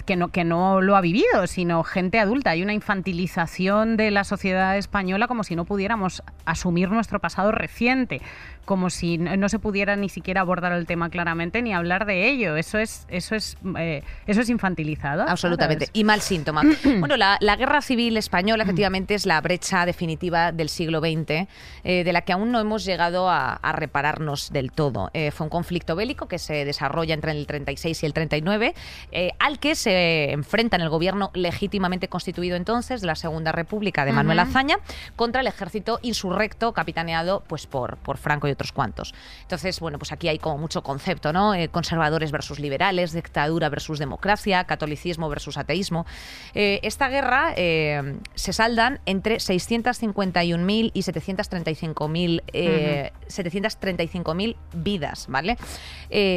[0.04, 2.50] que, no, que no lo ha vivido, sino gente adulta.
[2.50, 8.20] Hay una infantilización de la sociedad española como si no pudiéramos asumir nuestro pasado reciente,
[8.64, 12.28] como si no no se pudiera ni siquiera abordar el tema claramente ni hablar de
[12.28, 12.56] ello.
[12.56, 15.24] Eso es, eso es, eh, eso es infantilizado.
[15.28, 15.86] Absolutamente.
[15.86, 15.98] ¿sabes?
[15.98, 16.62] Y mal síntoma.
[16.98, 21.46] bueno, la, la guerra civil española efectivamente es la brecha definitiva del siglo XX,
[21.84, 25.10] eh, de la que aún no hemos llegado a, a repararnos del todo.
[25.12, 28.74] Eh, fue un conflicto bélico que se desarrolla entre el 36 y el 39,
[29.12, 34.12] eh, al que se enfrentan el gobierno legítimamente constituido entonces, de la Segunda República de
[34.12, 34.78] Manuel Azaña,
[35.16, 39.14] contra el ejército insurrecto capitaneado pues, por, por Franco y otros cuantos.
[39.42, 41.54] Entonces, bueno, pues aquí hay como mucho concepto, ¿no?
[41.54, 46.06] Eh, conservadores versus liberales, dictadura versus democracia, catolicismo versus ateísmo.
[46.54, 55.56] Eh, esta guerra eh, se saldan entre 651.000 y 735.000 eh, 735.000 vidas, ¿vale?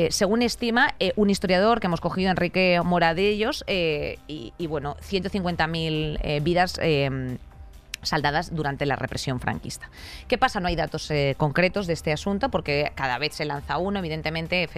[0.09, 6.79] Según estima un historiador que hemos cogido, Enrique Moradellos, y, y, bueno, 150.000 eh, vidas
[8.01, 9.89] saldadas durante la represión franquista.
[10.27, 10.59] ¿Qué pasa?
[10.59, 14.69] No hay datos eh, concretos de este asunto porque cada vez se lanza uno, evidentemente,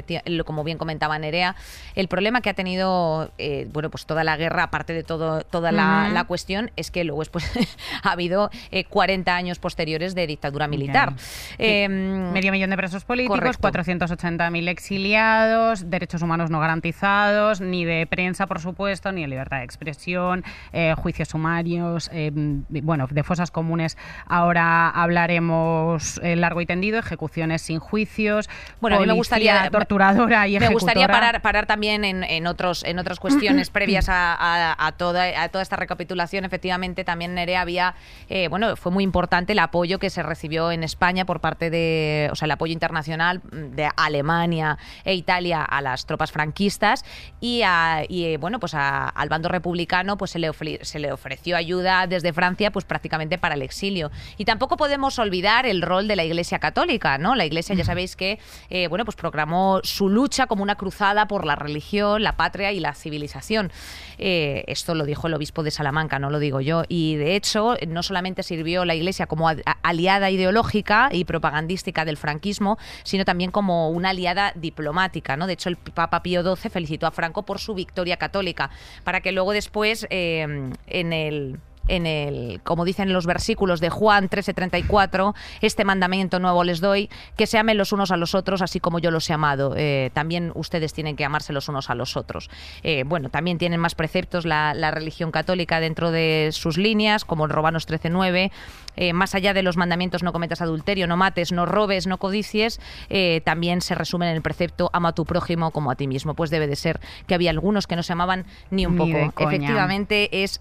[0.46, 1.56] como bien comentaba Nerea,
[1.96, 5.72] el problema que ha tenido eh, bueno, pues toda la guerra, aparte de todo, toda
[5.72, 7.50] la, cuestión, es que luego después
[8.04, 11.14] ha habido eh, 40 años posteriores de dictadura militar.
[11.58, 13.70] Em, Medio millón de presos políticos, correcto.
[13.70, 19.64] 480.000 exiliados, derechos humanos no garantizados, ni de prensa, por supuesto, ni de libertad de
[19.64, 27.00] expresión, eh, juicios sumarios, eh, bueno, de fosas comunes ahora hablaremos eh, largo y tendido,
[27.00, 28.50] ejecuciones sin juicios,
[28.82, 31.08] Bueno, a mí me gustaría torturadora y Me gustaría ejecutora.
[31.28, 35.50] parar, parar también en, en otros en otras cuestiones previas a, a- a toda, a
[35.50, 36.46] toda esta recapitulación.
[36.46, 37.96] Efectivamente, también Nerea había,
[38.30, 42.30] eh, bueno, fue muy importante el apoyo que se recibió en España por parte de,
[42.32, 47.04] o sea, el apoyo internacional de Alemania e Italia a las tropas franquistas
[47.40, 51.12] y, a- y, eh, bueno, pues al bando republicano pues se le, ofre- se le
[51.12, 54.12] ofreció ayuda desde Francia pues prácticamente para el exilio.
[54.38, 57.34] Y tampoco podemos olvidar el rol de la Iglesia Católica, ¿no?
[57.34, 61.46] La Iglesia ya sabéis que, eh, bueno, pues proclamó su lucha como una cruzada por
[61.46, 63.72] la religión, la patria y la civilización.
[64.18, 66.84] Eh, esto lo dijo el obispo de Salamanca, no lo digo yo.
[66.90, 69.50] Y de hecho, no solamente sirvió la Iglesia como
[69.82, 75.48] aliada ideológica y propagandística del franquismo, sino también como una aliada diplomática, ¿no?
[75.48, 78.72] De hecho, el Papa Pío XII felicitó a Franco por su victoria católica,
[79.06, 81.60] para que luego después, eh, en el
[81.90, 87.48] en el, como dicen los versículos de Juan 13:34, este mandamiento nuevo les doy, que
[87.48, 89.74] se amen los unos a los otros, así como yo los he amado.
[89.76, 92.50] Eh, también ustedes tienen que amarse los unos a los otros.
[92.84, 97.46] Eh, bueno, también tienen más preceptos la, la religión católica dentro de sus líneas, como
[97.46, 98.52] en Romanos 13:9.
[98.96, 102.82] Eh, más allá de los mandamientos no cometas adulterio, no mates, no robes, no codicies,
[103.10, 106.34] eh, también se resumen en el precepto ama a tu prójimo como a ti mismo.
[106.34, 109.48] Pues debe de ser que había algunos que no se amaban ni un Ni poco.
[109.48, 110.60] Efectivamente es...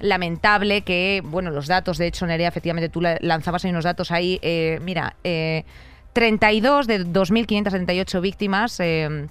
[0.00, 4.10] lamentable que, bueno, los datos, de hecho, Nerea, efectivamente tú la- lanzabas ahí unos datos
[4.10, 5.64] ahí, eh, mira, eh,
[6.12, 8.80] 32 de 2.578 víctimas.
[8.80, 9.26] eh,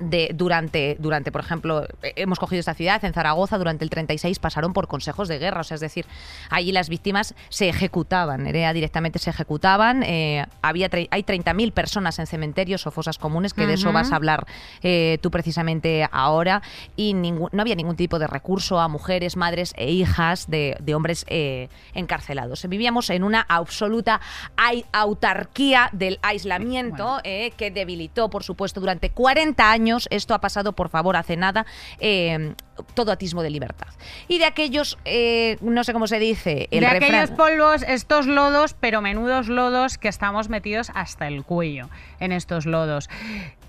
[0.00, 4.38] de, durante, durante, por ejemplo, eh, hemos cogido esta ciudad, en Zaragoza, durante el 36
[4.38, 6.06] pasaron por consejos de guerra, o sea, es decir,
[6.50, 12.26] allí las víctimas se ejecutaban, Nerea, directamente se ejecutaban, eh, había hay 30.000 personas en
[12.26, 14.46] cementerios o fosas comunes, que de eso vas a hablar
[14.82, 16.62] eh, tú precisamente ahora,
[16.96, 20.94] y ningún- no había ningún tipo de recurso a mujeres, madres e hijas de, de
[20.94, 22.66] hombres eh, encarcelados.
[22.68, 24.20] Vivíamos en una absoluta
[24.92, 30.88] autarquía del aislamiento eh, que debilitó, por supuesto, durante 40 años, esto ha pasado, por
[30.88, 31.66] favor, hace nada,
[31.98, 32.54] eh,
[32.94, 33.88] todo atismo de libertad.
[34.28, 38.26] Y de aquellos, eh, no sé cómo se dice, el de refrán- aquellos polvos, estos
[38.26, 41.88] lodos, pero menudos lodos que estamos metidos hasta el cuello
[42.20, 43.08] en estos lodos.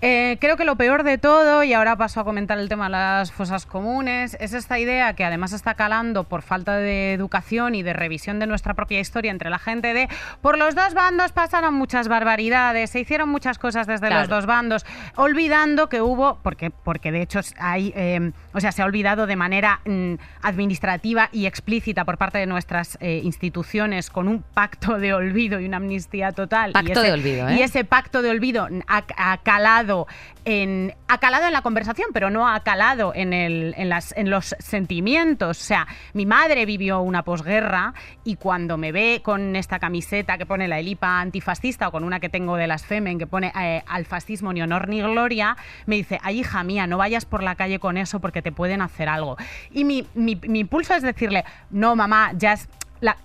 [0.04, 2.90] Eh, creo que lo peor de todo, y ahora paso a comentar el tema de
[2.90, 7.82] las fosas comunes, es esta idea que además está calando por falta de educación y
[7.84, 10.08] de revisión de nuestra propia historia entre la gente de
[10.40, 14.84] por los dos bandos pasaron muchas barbaridades, se hicieron muchas cosas desde los dos bandos,
[15.16, 19.36] olvidando que hubo, porque, porque de hecho hay, eh, o sea, se ha olvidado de
[19.36, 25.14] manera mm, administrativa y explícita por parte de nuestras eh, instituciones con un pacto de
[25.14, 26.70] olvido y una amnistía total.
[26.70, 27.56] y Pacto ese, de olvido, ¿eh?
[27.56, 30.06] Y ese pacto de olvido ha, ha calado
[30.44, 34.30] en ha calado en la conversación, pero no ha calado en, el, en, las, en
[34.30, 35.60] los sentimientos.
[35.60, 37.92] O sea, mi madre vivió una posguerra
[38.24, 42.18] y cuando me ve con esta camiseta que pone la elipa antifascista o con una
[42.18, 45.96] que tengo de las Femen que pone eh, al fascismo ni honor ni gloria, me
[45.96, 49.08] dice, ay hija mía, no vayas por la calle con eso porque te pueden hacer
[49.08, 49.36] algo.
[49.70, 52.68] Y mi, mi, impulso es decirle, no mamá, ya es-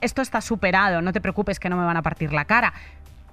[0.01, 2.73] esto está superado, no te preocupes que no me van a partir la cara.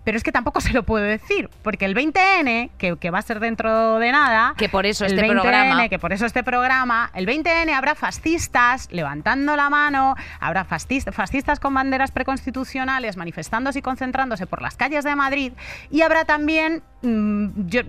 [0.05, 3.23] Pero es que tampoco se lo puedo decir, porque el 20N, que, que va a
[3.23, 6.43] ser dentro de nada, Que por eso el este 20N, programa- que por eso este
[6.45, 13.79] programa, el 20N habrá fascistas levantando la mano, habrá fascis- fascistas con banderas preconstitucionales manifestándose
[13.79, 15.53] y concentrándose por las calles de Madrid,
[15.91, 17.81] y habrá también, mm, yo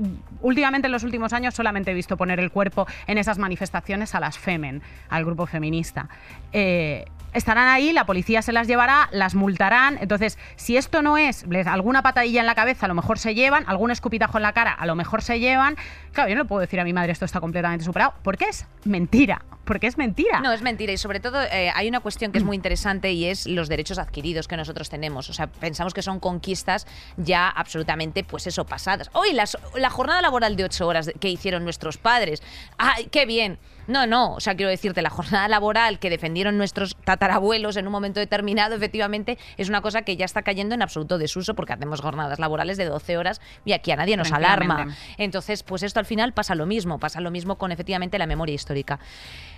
[0.42, 4.20] últimamente en los últimos años solamente he visto poner el cuerpo en esas manifestaciones a
[4.20, 6.08] las Femen, al grupo feminista.
[6.54, 9.98] Eh, estarán ahí, la policía se las llevará, las multarán.
[10.02, 13.64] Entonces, si esto no es alguna patadilla en la cabeza, a lo mejor se llevan,
[13.68, 15.76] algún escupitajo en la cara, a lo mejor se llevan.
[16.12, 18.66] Claro, yo no le puedo decir a mi madre esto está completamente superado, porque es
[18.86, 20.40] mentira, porque es mentira.
[20.42, 20.94] No, es mentira.
[20.94, 23.98] Y sobre todo eh, hay una cuestión que es muy interesante y es los derechos
[23.98, 25.30] adquiridos que nosotros tenemos.
[25.30, 29.10] O sea, pensamos que son conquistas ya absolutamente, pues eso, pasadas.
[29.14, 32.42] Hoy las- la jornada laboral de ocho horas que hicieron nuestros padres.
[32.78, 33.58] ¡Ay, qué bien!
[33.88, 37.92] No, no, o sea, quiero decirte, la jornada laboral que defendieron nuestros tatarabuelos en un
[37.92, 42.02] momento determinado, efectivamente, es una cosa que ya está cayendo en absoluto desuso porque hacemos
[42.02, 44.88] jornadas laborales de 12 horas y aquí a nadie nos alarma.
[45.20, 48.56] Entonces, pues esto al final pasa lo mismo, pasa lo mismo con efectivamente la memoria
[48.56, 49.00] histórica.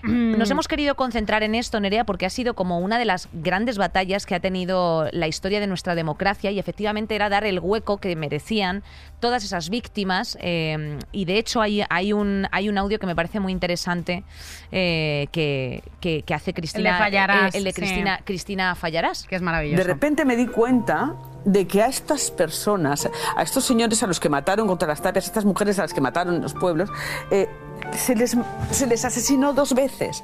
[0.04, 3.78] Nos hemos querido concentrar en esto, Nerea, porque ha sido como una de las grandes
[3.78, 7.98] batallas que ha tenido la historia de nuestra democracia y efectivamente era dar el hueco
[7.98, 8.84] que merecían
[9.20, 10.38] todas esas víctimas.
[10.42, 14.24] eh, y de hecho hay, hay, un, hay un audio que me parece muy interesante
[14.72, 16.98] eh, que, que- que hace Cristina.
[16.98, 17.82] Fallarás, el de sí.
[17.82, 19.26] Cristina, Cristina Fallarás.
[19.28, 19.78] Que es maravilloso.
[19.84, 24.20] De repente me di cuenta de que a estas personas, a estos señores a los
[24.20, 26.90] que mataron contra las tapias, a estas mujeres a las que mataron en los pueblos,
[27.32, 27.48] eh,
[27.94, 28.36] se, les,
[28.72, 30.24] se les asesinó dos veces.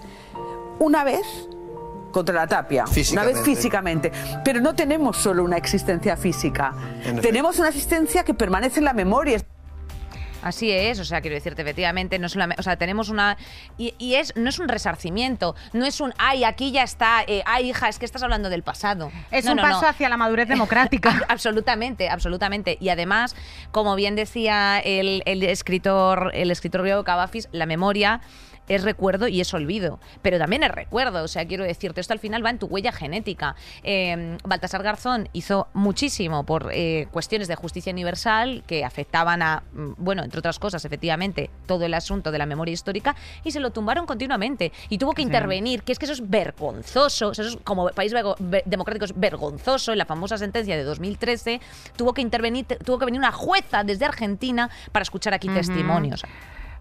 [0.80, 1.26] Una vez
[2.12, 4.12] contra la tapia, una vez físicamente,
[4.46, 6.74] pero no tenemos solo una existencia física,
[7.22, 9.42] tenemos una existencia que permanece en la memoria.
[10.44, 13.38] Así es, o sea, quiero decirte, efectivamente, no solamente, o sea, tenemos una
[13.78, 17.42] y, y es no es un resarcimiento, no es un ay, aquí ya está, eh,
[17.46, 19.12] ay, hija, es que estás hablando del pasado.
[19.32, 19.88] Es No, un no, paso no.
[19.88, 21.12] hacia la madurez democrática.
[21.12, 22.78] Ab- Absolutamente, absolutamente.
[22.80, 23.36] Y además,
[23.72, 28.22] como bien decía el, el escritor, el escritor griego Cavafis, la memoria
[28.68, 32.20] es recuerdo y es olvido, pero también es recuerdo, o sea, quiero decirte, esto al
[32.20, 33.56] final va en tu huella genética.
[33.84, 39.92] Eh, Baltasar Garzón hizo muchísimo por eh, cuestiones de justicia universal que afectaban a, mm,
[39.98, 43.72] bueno, entre otras cosas, efectivamente, todo el asunto de la memoria histórica y se lo
[43.72, 47.90] tumbaron continuamente y tuvo que intervenir, que es que eso es vergonzoso, eso es como
[47.90, 48.14] país
[48.66, 51.60] democrático es vergonzoso, en la famosa sentencia de 2013
[51.96, 56.24] tuvo que intervenir, te- tuvo que venir una jueza desde Argentina para escuchar aquí testimonios.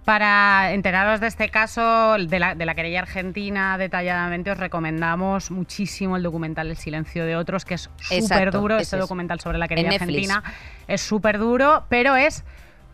[0.05, 6.17] Para enteraros de este caso, de la, de la querella argentina detalladamente, os recomendamos muchísimo
[6.17, 8.75] el documental El silencio de otros, que es súper duro.
[8.75, 9.01] ese Este es.
[9.01, 10.43] documental sobre la querella argentina
[10.89, 12.45] es súper duro, pero es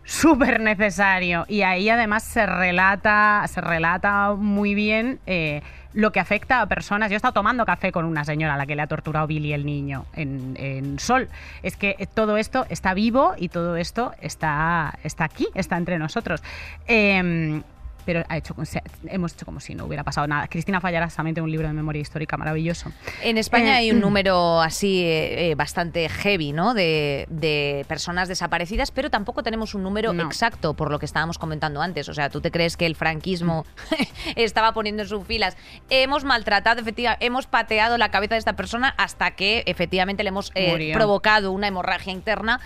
[0.03, 1.45] súper necesario.
[1.47, 5.61] Y ahí además se relata, se relata muy bien eh,
[5.93, 7.09] lo que afecta a personas.
[7.09, 9.53] Yo he estado tomando café con una señora a la que le ha torturado Billy
[9.53, 11.29] el niño en, Sol.
[11.63, 16.41] Es que todo esto está vivo y todo esto está, está aquí, está entre nosotros.
[16.87, 17.63] Em,
[18.09, 20.47] pero ha hecho, se- hemos hecho como si no hubiera pasado nada.
[20.47, 22.91] Cristina Fallaras también tiene un libro de memoria histórica maravilloso.
[23.21, 26.73] En España Eh, hay un número así eh, eh, bastante heavy, ¿no?
[26.73, 30.23] De, de personas desaparecidas, pero tampoco tenemos un número No.
[30.25, 32.09] exacto por lo que estábamos comentando antes.
[32.09, 33.63] O sea, ¿tú te crees que el franquismo
[34.35, 35.55] estaba poniendo en sus filas?
[35.91, 40.51] Hemos maltratado, efectivamente, hemos pateado la cabeza de esta persona hasta que efectivamente le hemos
[40.55, 42.59] eh, provocado una hemorragia interna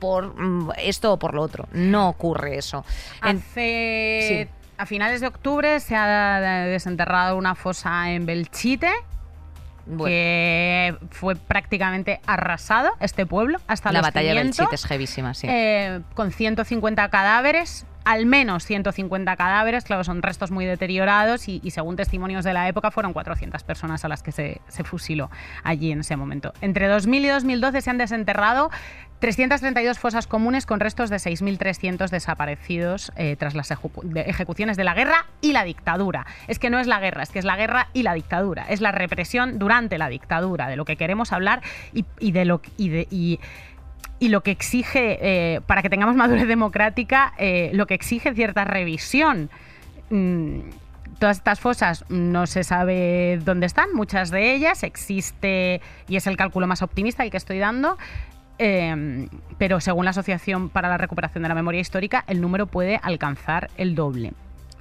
[0.00, 1.66] por mm, esto o por lo otro.
[1.72, 2.84] No ocurre eso.
[3.24, 4.48] En- Hace, Sí.
[4.78, 8.92] A finales de octubre se ha desenterrado una fosa en Belchite,
[9.86, 15.32] bueno, que fue prácticamente arrasado este pueblo hasta la los batalla de Belchite es heavísima,
[15.32, 15.46] sí.
[15.48, 21.96] eh, con 150 cadáveres, al menos 150 cadáveres, claro, son restos muy deteriorados y, según
[21.96, 25.28] testimonios de la época fueron 400 personas a las que se, fusiló
[25.64, 26.52] allí en ese momento.
[26.60, 28.70] Entre 2000 y 2012 se han desenterrado
[29.18, 33.72] 332 fosas comunes con restos de 6.300 desaparecidos eh, tras las
[34.14, 36.26] ejecuciones de la guerra y la dictadura.
[36.46, 38.66] Es que no es la guerra, es que es la guerra y la dictadura.
[38.68, 41.60] Es la represión durante la dictadura, de lo que queremos hablar
[41.92, 43.40] y, y de lo y de y,
[44.18, 48.64] y lo que exige, eh, para que tengamos madurez democrática, eh, lo que exige cierta
[48.64, 49.50] revisión.
[50.10, 50.60] Mm,
[51.18, 56.36] todas estas fosas no se sabe dónde están, muchas de ellas existe, y es el
[56.36, 57.96] cálculo más optimista el que estoy dando,
[58.58, 63.00] eh, pero según la Asociación para la Recuperación de la Memoria Histórica, el número puede
[63.02, 64.32] alcanzar el doble.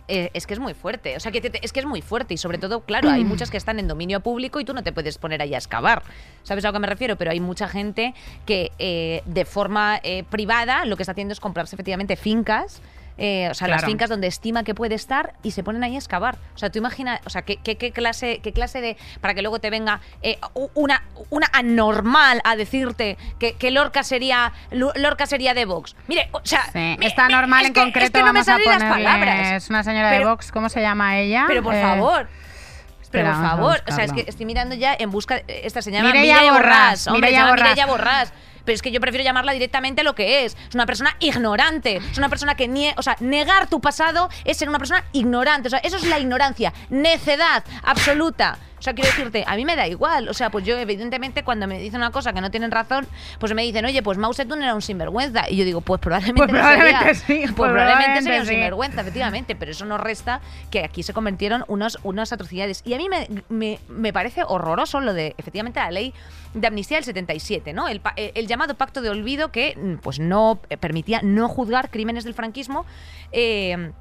[0.07, 1.15] Eh, es que es muy fuerte.
[1.17, 3.49] O sea, que te- es que es muy fuerte y sobre todo, claro, hay muchas
[3.49, 6.03] que están en dominio público y tú no te puedes poner ahí a excavar.
[6.43, 7.15] ¿Sabes a lo que me refiero?
[7.15, 8.13] Pero hay mucha gente
[8.45, 12.81] que eh, de forma eh, privada lo que está haciendo es comprarse efectivamente fincas.
[13.17, 13.87] Eh, o sea, las Claro.
[13.91, 16.37] fincas donde estima que puede estar y se ponen ahí a excavar.
[16.53, 18.97] O sea, tú imaginas, o sea, ¿qué, qué- qué clase, qué clase de.
[19.21, 20.37] para que luego te venga eh,
[20.73, 25.95] una, una anormal a decirte que, que Lorca sería Lorca sería de Vox.
[26.07, 26.63] Mire, o sea.
[26.73, 28.51] Sí, mi- esta mi- normal es en que- es concreto que no me vamos a
[28.51, 29.51] salen las palabras.
[29.63, 31.45] Es una señora de Pero- Vox, ¿cómo se llama ella?
[31.47, 32.27] Pero por Eh, favor.
[33.11, 35.37] Pero por favor, o sea, es que estoy mirando ya en busca.
[35.47, 37.07] Esta se llama Mireia Borràs, Borràs.
[37.07, 37.69] Hombre, Mireia Borràs.
[37.69, 38.31] Mireia Borràs.
[38.65, 40.57] Pero es que yo prefiero llamarla directamente lo que es.
[40.67, 41.97] Es una persona ignorante.
[41.97, 45.67] Es una persona que nie o sea, negar tu pasado es ser una persona ignorante.
[45.67, 46.73] O sea, eso es la ignorancia.
[46.89, 48.57] Necedad absoluta.
[48.85, 50.29] O sea, quiero decirte, a mí me da igual.
[50.29, 53.07] O sea, pues yo, evidentemente, cuando me dicen una cosa que no tienen razón,
[53.39, 55.49] pues me dicen, oye, pues Mao Zedong era un sinvergüenza.
[55.49, 57.47] Y yo digo, pues probablemente, Pues no probablemente sería.
[57.47, 58.53] sí, Pues probablemente sería un sí.
[58.53, 59.55] sinvergüenza, efectivamente.
[59.55, 62.83] Pero eso no resta que aquí se convirtieron unos, unas atrocidades.
[62.85, 66.13] Y a mí me, me- me parece horroroso lo de, efectivamente, la ley
[66.53, 67.87] de amnistía del 77, ¿no?
[67.87, 71.89] El, eh, el llamado pacto de olvido que mm, pues no eh, permitía no juzgar
[71.89, 72.85] crímenes del franquismo.
[73.31, 73.91] eh,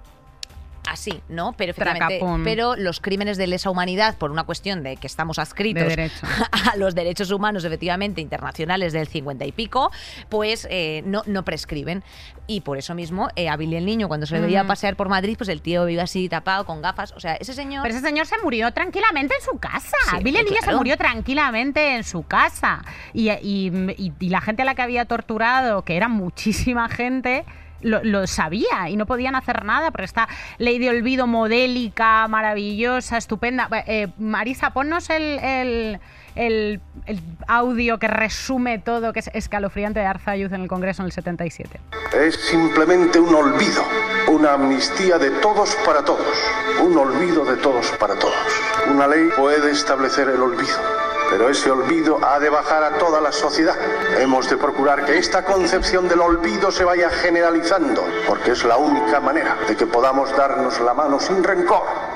[0.94, 1.54] Así, ¿no?
[1.56, 5.88] Pero efectivamente, pero los crímenes de lesa humanidad, por una cuestión de que estamos adscritos
[5.96, 6.08] De
[6.72, 9.90] a los derechos humanos, efectivamente, internacionales del 50 y pico,
[10.28, 12.04] pues eh, no, no prescriben.
[12.46, 14.68] Y por eso mismo, eh, a Billy el Niño, cuando se le veía Ujú.
[14.68, 17.12] pasear por Madrid, pues el tío iba así tapado, con gafas.
[17.16, 17.82] O sea, ese señor...
[17.82, 19.96] Pero ese señor se murió tranquilamente en su casa.
[20.10, 20.78] Sí, Billy hombre, Niño se claro.
[20.78, 22.84] murió tranquilamente en su casa.
[23.12, 27.44] Y, y- y- y la gente a la que había torturado, que era muchísima gente,
[27.84, 30.28] lo, sabía y no podían hacer nada porque esta
[30.58, 33.68] ley de olvido modélica, maravillosa, estupenda.
[33.86, 36.00] Eh, Marisa, ponnos el, el-
[36.34, 41.06] el- el audio que resume todo, que es escalofriante de Arzayuz en el Congreso en
[41.06, 41.78] el 77.
[42.18, 43.84] Es simplemente un olvido,
[44.28, 46.26] una amnistía de todos para todos,
[46.82, 48.34] un olvido de todos para todos.
[48.90, 50.74] Una ley puede establecer el olvido,
[51.30, 53.76] pero ese olvido ha de bajar a toda la sociedad.
[54.18, 59.20] Hemos de procurar que esta concepción del olvido se vaya generalizando, porque es la única
[59.20, 62.13] manera de que podamos darnos la mano sin rencor.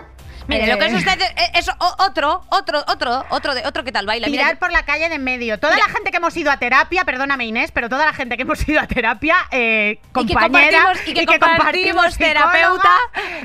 [0.48, 1.18] Mire, lo que es usted
[1.54, 4.26] es otro, otro, otro, otro de otro que tal baila.
[4.28, 5.58] Mira, Tirar por la calle de en medio.
[5.58, 5.86] Toda Mira.
[5.86, 8.66] la gente que hemos ido a terapia, perdóname Inés, pero toda la gente que hemos
[8.68, 12.96] ido a terapia, eh, Y que compañera compartimos- y que compartimos terapeuta,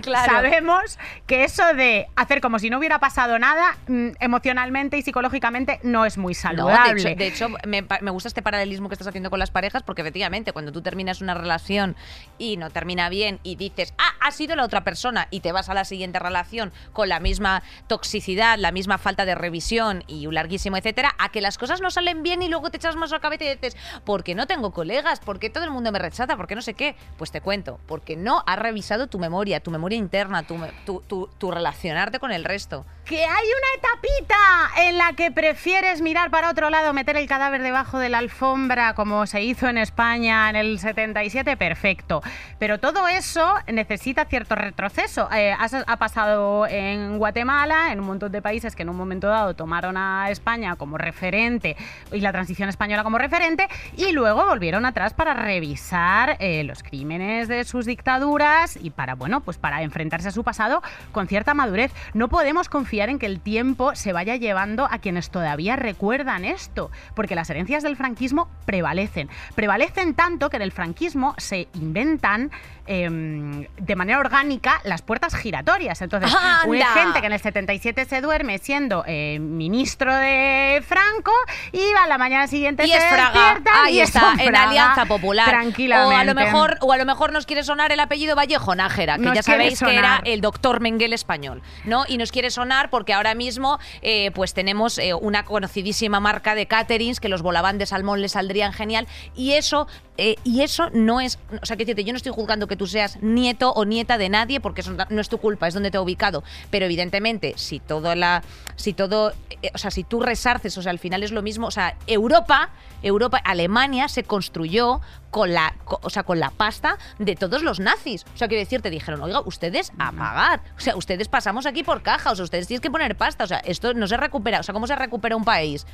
[0.02, 0.32] claro.
[0.32, 0.98] sabemos
[1.28, 6.06] que eso de hacer como si no hubiera pasado nada, mm, emocionalmente y psicológicamente no
[6.06, 6.94] es muy No, saludable.
[7.04, 9.84] de hecho, de hecho, me, me gusta este paralelismo que estás haciendo con las parejas
[9.84, 11.96] porque efectivamente cuando tú terminas una relación
[12.38, 15.70] y no termina bien y dices, ah, ha sido la otra persona y te vas
[15.70, 20.34] a la siguiente relación con la misma toxicidad, la misma falta de revisión y un
[20.36, 23.16] larguísimo etcétera, a que las cosas no salen bien y luego te echas más a
[23.16, 23.76] la cabeza y dices,
[24.06, 25.20] ¿por qué no tengo colegas?
[25.20, 26.38] ¿Por qué todo el mundo me rechaza?
[26.38, 26.96] ¿Por qué no sé qué?
[27.18, 31.30] Pues te cuento, porque no has revisado tu memoria, tu memoria interna, tu, tu- tu-
[31.38, 32.86] tu relacionarte con el resto.
[33.06, 37.62] Que hay una etapita en la que prefieres mirar para otro lado, meter el cadáver
[37.62, 42.22] debajo de la alfombra, como se hizo en España en el 77, perfecto.
[42.60, 45.28] Pero todo eso necesita cierto retroceso.
[45.34, 49.54] Eh, ha pasado en Guatemala, en un montón de países que en un momento dado
[49.54, 51.76] tomaron a España como referente
[52.12, 57.50] y la transición española como referente, y luego volvieron atrás para revisar eh, los crímenes
[57.50, 60.82] de sus dictaduras y para, bueno, pues para enfrentarse a su pasado
[61.12, 61.92] con cierta madurez.
[62.14, 66.92] No podemos confiar en que el tiempo se vaya llevando a quienes todavía recuerdan esto,
[67.16, 69.30] porque las herencias del franquismo prevalecen.
[69.56, 72.52] Prevalecen tanto que en el franquismo se inventan
[72.86, 76.02] em, de manera orgánica las puertas giratorias.
[76.02, 76.86] Entonces, hay ¡Anda!
[76.94, 81.32] gente que en el 77 se duerme siendo eh, ministro de Franco
[81.72, 85.50] y a la mañana siguiente Y se es Fraga, ahí y está, en Alianza Popular.
[85.50, 86.16] Tranquilamente.
[86.16, 89.18] O a lo mejor, o a lo mejor nos quiere sonar el apellido Vallejo Nájera,
[89.18, 92.06] que Nos ya sabéis que era el doctor Menguel español, ¿no?
[92.08, 96.66] Y nos quiere sonar porque ahora mismo eh, pues tenemos eh, una conocidísima marca de
[96.66, 101.40] caterings que los volaban de salmón le saldrían genial y eso y eso no es,
[101.60, 104.60] o sea, que yo no estoy juzgando que tú seas nieto o nieta de nadie
[104.60, 108.16] porque eso no es tu culpa, es donde te he ubicado, pero evidentemente si todo
[108.16, 108.44] la
[108.76, 111.68] si todo, eh, o sea, si tú resarces, o sea, al final es lo mismo,
[111.68, 112.70] o sea, Europa,
[113.02, 118.24] Europa, Alemania se construyó con la, o sea, con la pasta de todos los nazis.
[118.34, 120.62] O sea, quiero decir, te dijeron, oiga, ustedes a pagar.
[120.78, 123.44] O sea, ustedes pasamos aquí por caja, o sea, ustedes tienen que poner pasta.
[123.44, 124.60] O sea, esto no se recupera.
[124.60, 125.88] O sea, ¿cómo se recupera un país?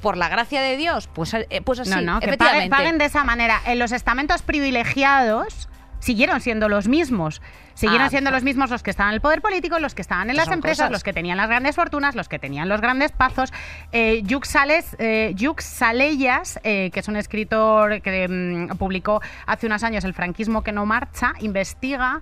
[0.00, 3.24] Por la gracia de Dios, pues, eh, pues así, no, no, que paguen de esa
[3.24, 3.60] manera.
[3.66, 5.68] En los estamentos privilegiados
[6.04, 7.40] siguieron siendo los mismos.
[7.74, 10.30] Siguieron Ah, siendo los mismos los que estaban en el poder político, los que estaban
[10.30, 10.92] en las empresas, cosas.
[10.92, 13.52] los que tenían las grandes fortunas, los que tenían los grandes pazos.
[13.90, 19.66] Eh, Yux, Sales, eh, Yux Salellas, eh, que es un escritor que mm, publicó hace
[19.66, 22.20] unos años El franquismo que no marcha, investiga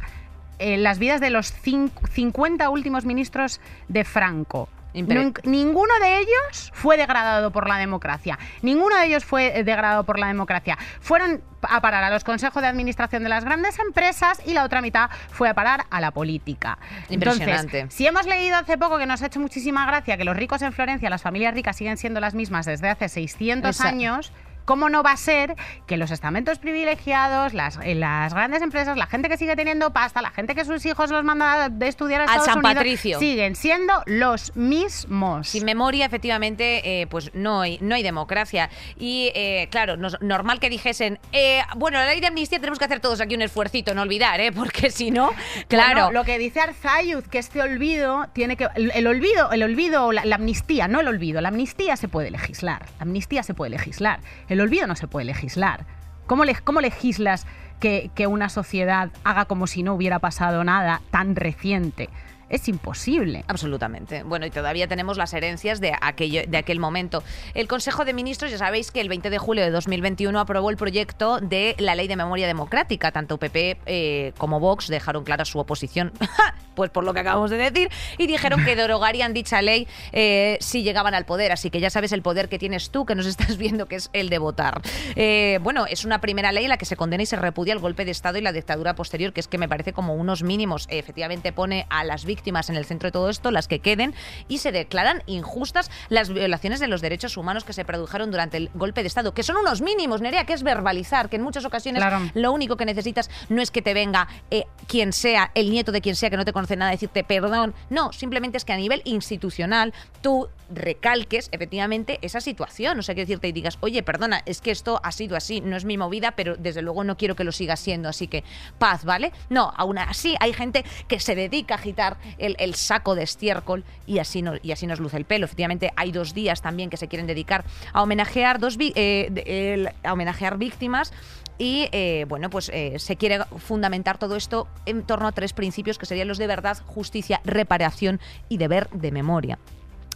[0.59, 4.68] eh, las vidas de los cin- 50 últimos ministros de Franco.
[4.95, 8.38] Ninguno de ellos fue degradado por la democracia.
[8.62, 10.76] Ninguno de ellos fue eh, degradado por la democracia.
[11.01, 14.82] Fueron a parar a los consejos de administración de las grandes empresas y la otra
[14.82, 16.78] mitad fue a parar a la política.
[17.09, 17.78] Impresionante.
[17.78, 20.61] Entonces, si hemos leído hace poco que nos ha hecho muchísima gracia que los ricos
[20.62, 24.32] en Florencia, las familias ricas siguen siendo las mismas desde hace 600 Esa- años,
[24.65, 25.57] ¿Cómo no va a ser
[25.87, 30.23] que los estamentos privilegiados, las, eh, las grandes empresas, la gente que sigue teniendo pasta,
[30.23, 33.19] la gente que sus hijos los manda de estudiar a Al Estados San Unidos, Patricio.
[33.19, 35.49] siguen siendo los mismos?
[35.49, 38.71] Sin memoria, efectivamente, eh, pues no hay, no hay democracia.
[38.99, 43.01] Y eh, claro, normal que dijesen, eh, bueno, la ley de amnistía tenemos que hacer
[43.01, 44.53] todos aquí un esfuercito, no olvidar, ¿eh?
[44.53, 45.31] porque si no,
[45.69, 46.05] claro.
[46.05, 48.69] Bueno, lo que dice Arzayuz, que este olvido tiene que.
[48.75, 51.41] El, el olvido, el olvido, o la, la amnistía, no el olvido.
[51.41, 52.87] La amnistía se puede legislar.
[52.99, 54.21] La amnistía se puede legislar.
[54.53, 55.86] El olvido no se puede legislar.
[56.26, 57.46] ¿Cómo, cómo legislas
[57.80, 62.11] que, que una sociedad haga como si no hubiera pasado nada tan reciente?
[62.53, 63.44] Es imposible.
[63.48, 64.24] Absolutamente.
[64.24, 67.24] Bueno, y todavía tenemos las herencias de, aquello, de aquel momento.
[67.55, 70.76] El Consejo de Ministros, ya sabéis que el 20 de julio de 2021 aprobó el
[70.76, 73.11] proyecto de la Ley de Memoria Democrática.
[73.11, 76.12] Tanto PP eh, como Vox dejaron clara su oposición,
[76.74, 77.88] pues por lo que acabamos de decir,
[78.18, 81.53] y dijeron que derogarían dicha ley eh, si llegaban al poder.
[81.53, 84.11] Así que ya sabes el poder que tienes tú, que nos estás viendo, que es
[84.12, 84.82] el de votar.
[85.16, 87.78] Eh, bueno, es una primera ley en la que se condena y se repudia el
[87.78, 90.86] golpe de Estado y la dictadura posterior, que es que me parece como unos mínimos.
[90.90, 94.14] Efectivamente pone a las víctimas en el centro de todo esto, las que queden,
[94.49, 98.70] y se declaran injustas las violaciones de los derechos humanos que se produjeron durante el
[98.74, 102.03] golpe de Estado, que son unos mínimos, Nerea, que es verbalizar, que en muchas ocasiones
[102.03, 102.20] Claro.
[102.34, 106.01] lo único que necesitas no es que te venga eh, quien sea, el nieto de
[106.01, 107.74] quien sea que no te conoce nada, a decirte perdón.
[107.90, 112.99] No, simplemente es que a nivel institucional tú recalques efectivamente esa situación.
[112.99, 115.76] O sea, que decirte y digas, oye, perdona, es que esto ha sido así, no
[115.76, 118.43] es mi movida, pero desde luego no quiero que lo siga siendo, así que
[118.78, 119.32] paz, ¿vale?
[119.51, 124.18] No, aún así hay gente que se dedica a agitar el, saco de estiércol y
[124.18, 125.45] así, y así nos luce el pelo.
[125.45, 130.59] Efectivamente, hay dos días también que se quieren dedicar a homenajear, dos eh, a homenajear
[130.59, 131.12] víctimas
[131.59, 135.99] y eh, bueno, pues eh, se quiere fundamentar todo esto en torno a tres principios
[135.99, 139.59] que serían los de verdad, justicia, reparación y deber de memoria.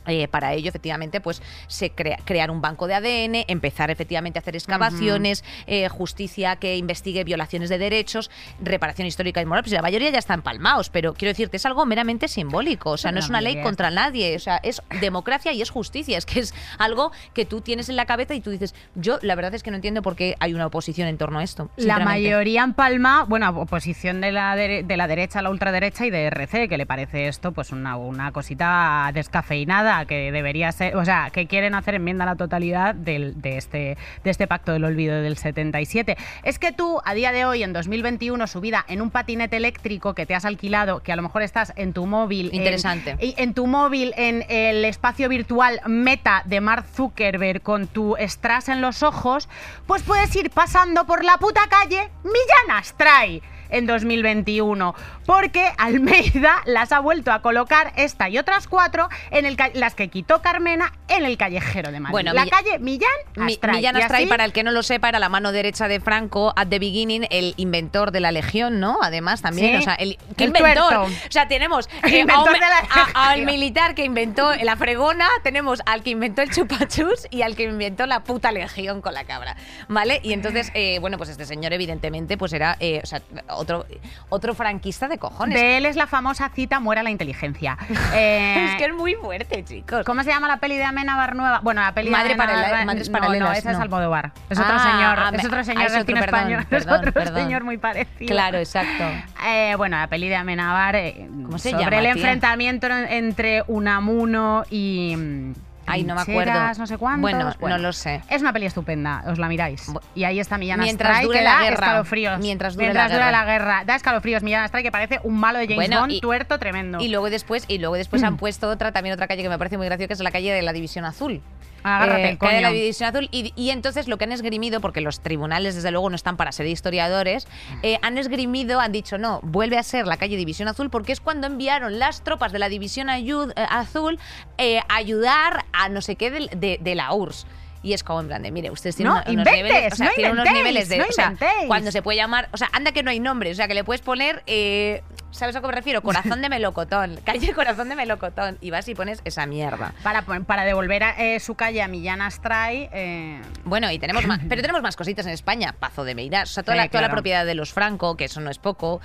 [0.07, 4.41] Eh, para ello, efectivamente, pues se crea crear un banco de ADN, empezar efectivamente a
[4.41, 8.31] hacer excavaciones, eh, justicia que investigue violaciones de derechos,
[8.61, 9.63] reparación histórica y moral.
[9.65, 12.91] Pues la mayoría ya están palmados, pero quiero decirte, es algo meramente simbólico.
[12.93, 14.37] O sea, no es una ley contra nadie.
[14.37, 16.19] O sea, es democracia y es justicia.
[16.19, 19.35] Es que es algo que tú tienes en la cabeza y tú dices, yo la
[19.35, 21.71] verdad es que no entiendo por qué hay una oposición en torno a esto.
[21.77, 26.07] La mayoría en Palma, bueno, oposición de la, dere- de la derecha a la ultraderecha
[26.07, 29.96] y de RC, que le parece esto pues una, una cosita descafeinada.
[30.05, 33.97] Que debería ser, o sea, que quieren hacer enmienda a la totalidad del- de, este,
[34.23, 36.17] de este pacto del olvido del 77.
[36.43, 40.27] Es que tú, a día de hoy, en 2021, subida en un patinete eléctrico que
[40.27, 42.49] te has alquilado, que a lo mejor estás en tu móvil.
[42.49, 43.17] en- Interesante.
[43.21, 48.69] y en tu móvil, en el espacio virtual Meta de Mark Zuckerberg con tu strass
[48.69, 49.49] en los ojos,
[49.87, 53.41] pues puedes ir pasando por la puta calle Millán Astray
[53.71, 54.95] en 2021,
[55.25, 60.09] porque Almeida las ha vuelto a colocar esta y otras cuatro en el las que
[60.09, 62.12] quitó Carmena en el callejero de Madrid.
[62.12, 63.77] Bueno, la Mill- calle Millán Mi- Astray.
[63.77, 66.53] Millán Astray, así- para el que no lo sepa, era la mano derecha de Franco
[66.57, 68.99] at the beginning, el inventor de la Legión, ¿no?
[69.03, 69.79] Además, también, Sí.
[69.79, 70.75] o sea, el, ¿qué El inventor?
[70.89, 71.03] tuerto.
[71.05, 74.77] O sea, tenemos eh, a, inventor un- de la a- al militar que inventó la
[74.77, 79.14] fregona, tenemos al que inventó el chupachus y al que inventó la puta Legión con
[79.14, 79.57] la cabra,
[79.89, 80.21] ¿vale?
[80.23, 83.23] Y entonces, eh, bueno, pues este señor evidentemente pues era eh, o sea,
[83.57, 83.87] otro,
[84.29, 85.59] otro franquista de cojones.
[85.61, 87.77] De él es la famosa cita Muera la inteligencia.
[88.15, 90.05] Eh, es que es muy fuerte, chicos.
[90.05, 91.61] ¿Cómo se llama la peli de Amenábar nueva?
[91.63, 93.83] Bueno, la peli Madre de Amenábar- Madres no, Paralelas, No, esa es no.
[93.83, 94.33] Almodóvar.
[94.49, 96.67] Es otro Ah, señor, es otro señor del cine español.
[96.71, 97.35] es otro perdón.
[97.43, 98.29] señor muy parecido.
[98.29, 99.05] Claro, exacto.
[99.47, 102.13] Eh, bueno, la peli de Amenábar eh, ¿Cómo se sobre llama, el tía?
[102.13, 105.53] enfrentamiento entre Unamuno y mm,
[105.87, 106.53] Ay, no me acuerdo.
[106.78, 107.20] no sé cuántos.
[107.20, 108.22] Bueno, no lo sé.
[108.28, 109.91] Es una peli estupenda, os la miráis.
[110.14, 111.74] Y ahí está Millán Mientras Astray, dure que la da guerra.
[111.87, 112.39] escalofríos.
[112.41, 113.30] Mientras dure la dure guerra.
[113.30, 113.82] la guerra.
[113.87, 117.01] Da escalofríos Millán Astray, que parece un malo de James Bueno, Bond, y- tuerto tremendo.
[117.01, 119.76] Y luego después, y luego después han puesto otra, también otra calle que me parece
[119.78, 121.41] muy graciosa, que es la calle de la División Azul.
[121.87, 122.70] Agárrate, Eh, de la.
[122.72, 123.28] División Azul.
[123.30, 126.51] Y, y entonces lo que han esgrimido, porque los tribunales desde luego no están para
[126.53, 127.47] ser historiadores,
[127.82, 131.20] eh, han esgrimido, han dicho, no, vuelve a ser la calle División Azul, porque es
[131.20, 134.18] cuando enviaron las tropas de la División Ayud- eh, Azul
[134.59, 137.47] eh, a ayudar a no sé qué del- de, de la URSS.
[137.87, 140.07] Y es como en plan de, mire, ustedes tienen No una- unos niveles, o sea,
[140.07, 141.66] no tienen unos inventéis, niveles de, no o sea, inventéis.
[141.68, 143.84] cuando se puede llamar, o sea, anda que no hay nombre, o sea, que le
[143.84, 146.03] puedes poner, eh, ¿sabes a qué me refiero?
[146.03, 149.95] Corazón de melocotón, calle Corazón de melocotón, y vas y pones esa mierda.
[150.03, 152.89] Para, para devolver a, eh, su calle a Millán Astray.
[152.93, 155.72] eh, Bueno, y tenemos más, pero tenemos más cositas en España.
[155.78, 158.24] Pazo de Meirás, o sea, toda, Sí, la, toda la propiedad de los Franco, que
[158.24, 159.01] eso no es poco.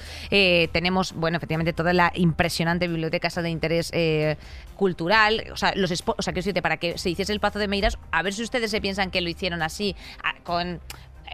[0.71, 3.91] Tenemos, bueno, efectivamente, toda la impresionante biblioteca esa de interés
[4.81, 5.43] cultural.
[5.53, 8.23] O sea, los o sea, que para que se hiciese el Pazo de Meirás, a
[8.23, 9.95] ver si ustedes se piensan que lo hicieron así,
[10.43, 10.81] con.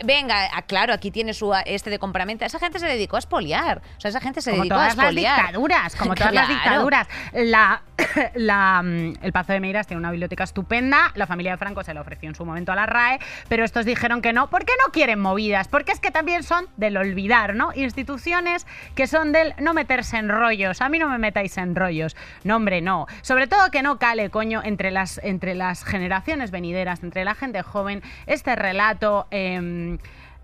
[0.03, 2.45] Venga, ah, claro, aquí tiene su ah, este de compraventa.
[2.45, 3.81] Esa gente se dedicó a espoliar.
[3.97, 7.07] O sea, esa gente se como dedicó a todas las dictaduras, como todas las dictaduras.
[7.33, 7.81] La,
[8.35, 11.93] la, mm, el Pazo de Meiras tiene una biblioteca estupenda, la familia de Franco se
[11.93, 13.19] la ofreció en su momento a la RAE,
[13.49, 16.97] pero estos dijeron que no, porque no quieren movidas, porque es que también son del
[16.97, 17.71] olvidar, ¿no?
[17.73, 22.15] Instituciones que son del no meterse en rollos, a mí no me metáis en rollos,
[22.43, 23.07] no hombre, no.
[23.21, 27.61] Sobre todo que no cale, coño, entre las, entre las generaciones venideras, entre la gente
[27.63, 29.27] joven, este relato...
[29.31, 29.86] em,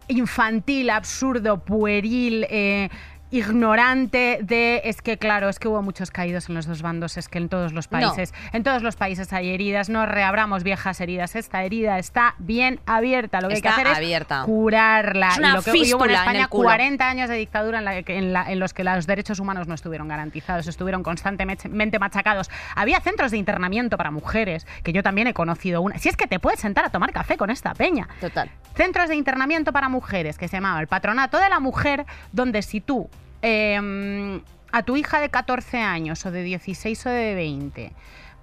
[0.07, 2.89] infantil, absurdo, pueril, eh,
[3.37, 7.27] ignorante de es que claro, es que hubo muchos caídos en los dos bandos, es
[7.27, 7.99] que en todos los No.
[7.99, 12.79] países, en todos los países hay heridas, no reabramos viejas heridas, esta herida está bien
[12.85, 14.39] abierta, lo que Está hay que hacer abierta.
[14.41, 15.29] es curarla.
[15.29, 16.63] Es una y lo que hubo en España el culo.
[16.69, 19.67] 40 años de dictadura en, la que- en la- en los que los derechos humanos
[19.67, 22.49] no estuvieron garantizados, estuvieron constantemente machacados.
[22.75, 25.97] Había centros de internamiento para mujeres, que yo también he conocido una.
[25.97, 28.07] Si es que te puedes sentar a tomar café con esta peña.
[28.19, 28.49] Total.
[28.75, 32.81] Centros de internamiento para mujeres, que se llamaba el Patronato de la Mujer, donde si
[32.81, 33.09] tú
[33.43, 34.41] eh,
[34.71, 37.91] a tu hija de 14 años o de 16 o de 20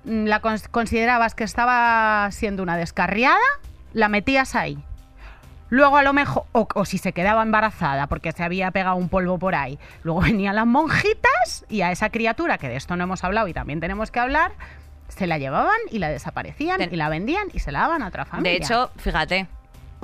[0.04, 3.36] mm, la cons- considerabas que estaba siendo una descarriada,
[3.92, 4.78] la metías ahí.
[5.70, 9.08] Luego a lo mejor, o, o si se quedaba embarazada porque se había pegado un
[9.08, 13.04] polvo por ahí, luego venían las monjitas y a esa criatura, que de esto no
[13.04, 14.52] hemos hablado y también tenemos que hablar,
[15.08, 18.08] se la llevaban y la desaparecían Ten- y la vendían y se la daban a
[18.08, 18.50] otra familia.
[18.52, 19.46] De hecho, fíjate,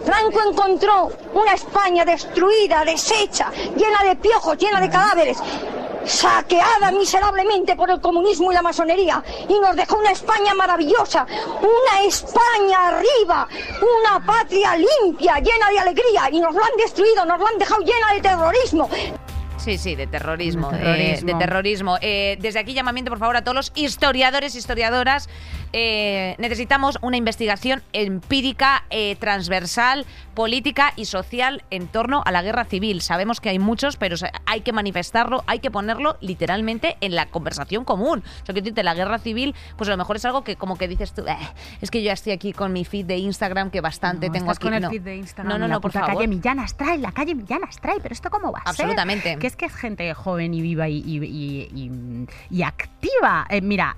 [0.05, 5.39] Franco encontró una España destruida, deshecha, llena de piojos, llena de cadáveres,
[6.05, 11.27] saqueada miserablemente por el comunismo y la masonería, y nos dejó una España maravillosa,
[11.61, 13.49] una España arriba,
[14.01, 17.81] una patria limpia, llena de alegría, y nos lo han destruido, nos lo han dejado
[17.81, 18.91] llena de terrorismo.
[19.57, 20.71] Sí, sí, de terrorismo.
[20.71, 21.27] De eh, terrorismo.
[21.27, 21.99] de terrorismo.
[22.01, 25.29] Eh, desde aquí llamamiento, por favor, a todos los historiadores y historiadoras.
[25.79, 32.65] Eh, necesitamos una investigación empírica, eh, transversal, política y social en torno a la guerra
[32.65, 33.03] civil.
[33.03, 34.17] Sabemos que hay muchos, pero
[34.47, 38.23] hay que manifestarlo, hay que ponerlo literalmente en la conversación común.
[38.43, 40.89] O sea, que la guerra civil, pues a lo mejor es algo que como que
[40.89, 41.37] dices tú, "Eh,
[41.83, 44.53] es que yo ya estoy aquí con mi feed de Instagram que bastante No, tengo
[44.53, 44.65] estás aquí.
[44.69, 44.89] con el No.
[44.89, 45.53] feed de Instagram.
[45.53, 46.15] No, no, la no, por favor.
[46.15, 48.87] calle Millán Astray, la calle Millán Astray, pero esto cómo va a ser?
[48.87, 49.37] Absolutamente.
[49.39, 53.47] Que es que es gente joven y viva y, y- y- y- y activa.
[53.51, 53.97] Eh, mira,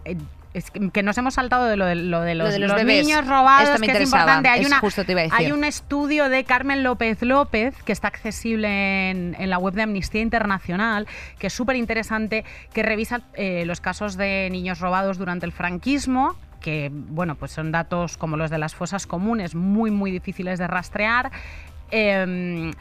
[0.58, 2.84] es que, que nos hemos saltado de lo de, lo de los, de los los
[2.84, 4.48] niños robados, Esto me que es importante.
[4.48, 5.38] Hay, es una, justo te iba a decir.
[5.38, 9.82] hay un estudio de Carmen López López que está accesible en, en la web de
[9.82, 11.06] Amnistía Internacional,
[11.38, 16.36] que es súper interesante, que revisa eh, los casos de niños robados durante el franquismo
[16.60, 20.66] que bueno, pues son datos como los de las fosas comunes muy, muy difíciles de
[20.66, 21.30] rastrear.
[21.90, 22.72] em,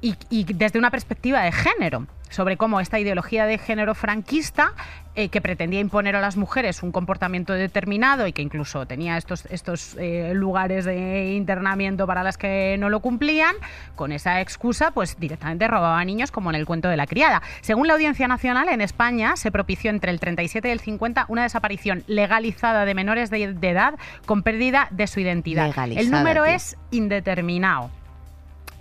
[0.00, 4.72] y, y desde una perspectiva de género, sobre cómo esta ideología de género franquista,
[5.16, 9.44] eh, que pretendía imponer a las mujeres un comportamiento determinado y que incluso tenía estos,
[9.46, 13.56] estos eh, lugares de internamiento para las que no lo cumplían,
[13.96, 17.42] con esa excusa, pues directamente robaba a niños como en el cuento de la criada.
[17.60, 21.42] Según la Audiencia Nacional, en España se propició entre el 37 y el 50 una
[21.42, 23.94] desaparición legalizada de menores de, de edad
[24.26, 25.74] con pérdida de su identidad.
[25.76, 26.54] el número tío.
[26.54, 27.90] es indeterminado.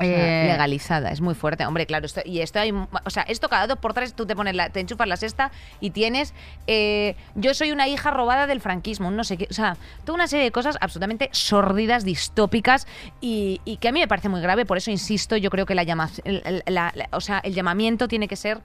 [0.01, 1.65] Eh, legalizada, es muy fuerte.
[1.65, 4.35] Hombre, claro, esto, y esto hay, o sea, esto cada dos por tres tú te
[4.35, 6.33] pones la, te enchufas la sexta y tienes
[6.67, 9.75] eh, yo soy una hija robada del franquismo, no sé qué, o sea,
[10.05, 12.87] toda una serie de cosas absolutamente sordidas, distópicas
[13.19, 15.75] y, y que a mí me parece muy grave, por eso insisto, yo creo que
[15.75, 18.59] la, llama, el- el- la- la- o sea, el llamamiento tiene que ser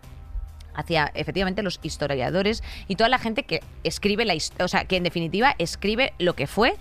[0.76, 5.04] hacia efectivamente los historiadores y toda la gente que escribe la o sea, que en
[5.04, 6.74] definitiva escribe lo que fue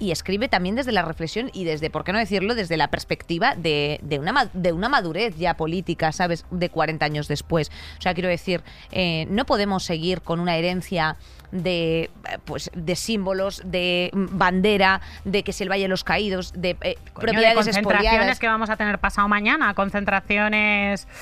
[0.00, 3.54] y escribe también desde la reflexión y desde, ¿por qué no decirlo?, desde la perspectiva
[3.54, 7.70] de, de una, de una madurez ya política, ¿sabes?, de 40 años después.
[7.98, 11.16] O sea, quiero decir, eh, no podemos seguir con una herencia
[11.50, 16.52] de, eh, pues, de símbolos, de bandera, de que si el Valle de los Caídos,
[16.54, 18.38] de eh, coño, de propiedades concentraciones expoliadas.
[18.38, 20.10] que vamos a tener pasado mañana, concentraciones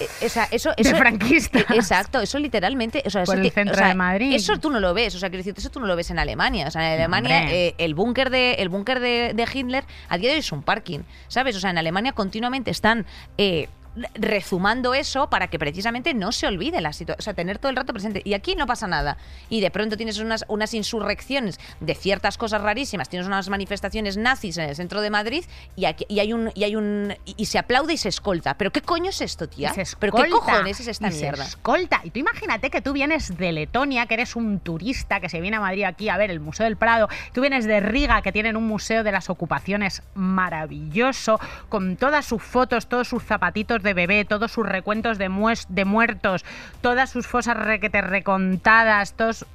[0.01, 1.65] Eh, o sea, eso, de eso franquistas.
[1.71, 3.03] Exacto, eso literalmente.
[3.07, 4.35] O sea, Por eso el centro o sea, de Madrid.
[4.35, 5.15] Eso tú no lo ves.
[5.15, 6.67] O sea, quiero decir, eso tú no lo ves en Alemania.
[6.69, 10.31] O sea, en Alemania eh, el búnker de el búnker de, de Hitler a día
[10.31, 11.57] de hoy es un parking, ¿sabes?
[11.57, 13.07] O sea, en Alemania continuamente están
[13.37, 13.69] eh,
[14.15, 17.77] rezumando eso para que precisamente no se olvide la situación, o sea, tener todo el
[17.77, 18.23] rato presente.
[18.25, 19.17] Y aquí no pasa nada.
[19.49, 24.59] Y de pronto tienes unas, unas insurrecciones de ciertas cosas rarísimas, tienes unas manifestaciones nazis
[24.59, 25.45] en el centro de Madrid
[25.77, 28.55] y, aquí, y hay un y hay un y, y se aplaude y se escolta.
[28.55, 29.73] ¿Pero qué coño es esto, tía?
[29.73, 31.45] Se ¿Pero qué escolta, cojones es esta y se mierda?
[31.45, 32.01] escolta.
[32.05, 35.57] Y tú imagínate que tú vienes de Letonia, que eres un turista que se viene
[35.57, 37.09] a Madrid aquí a ver el Museo del Prado.
[37.33, 42.43] Tú vienes de Riga, que tienen un museo de las ocupaciones maravilloso, con todas sus
[42.43, 46.45] fotos, todos sus zapatitos de bebé, todos sus recuentos de, mues- de muertos,
[46.81, 49.47] todas sus fosas requete recontadas, todos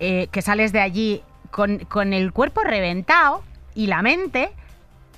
[0.00, 3.42] eh, que sales de allí con, con el cuerpo reventado
[3.74, 4.50] y la mente,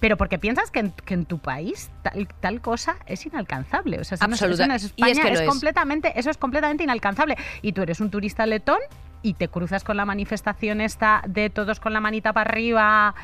[0.00, 3.98] pero porque piensas que en, que en tu país tal, tal cosa es inalcanzable.
[4.00, 5.48] O sea, eso no es- eso Absoluta- no es y es España, que es es.
[5.48, 7.36] completamente, eso es completamente inalcanzable.
[7.62, 8.78] Y tú eres un turista letón
[9.22, 13.14] y te cruzas con la manifestación esta de todos con la manita para arriba.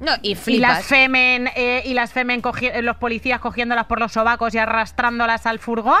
[0.00, 4.54] No, y las femen, eh, y las femen eh, los policías cogiéndolas por los sobacos
[4.54, 6.00] y arrastrándolas al furgón.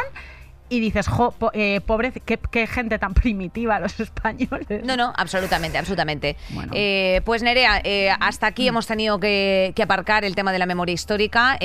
[0.70, 4.84] Y dices, jo, po- eh, pobre, qué, qué gente tan primitiva los españoles.
[4.84, 6.36] No, no, absolutamente, absolutamente.
[6.50, 6.72] Bueno.
[6.74, 10.66] Eh, pues Nerea, eh, hasta aquí hemos tenido que, que aparcar el tema de la
[10.66, 11.56] memoria histórica.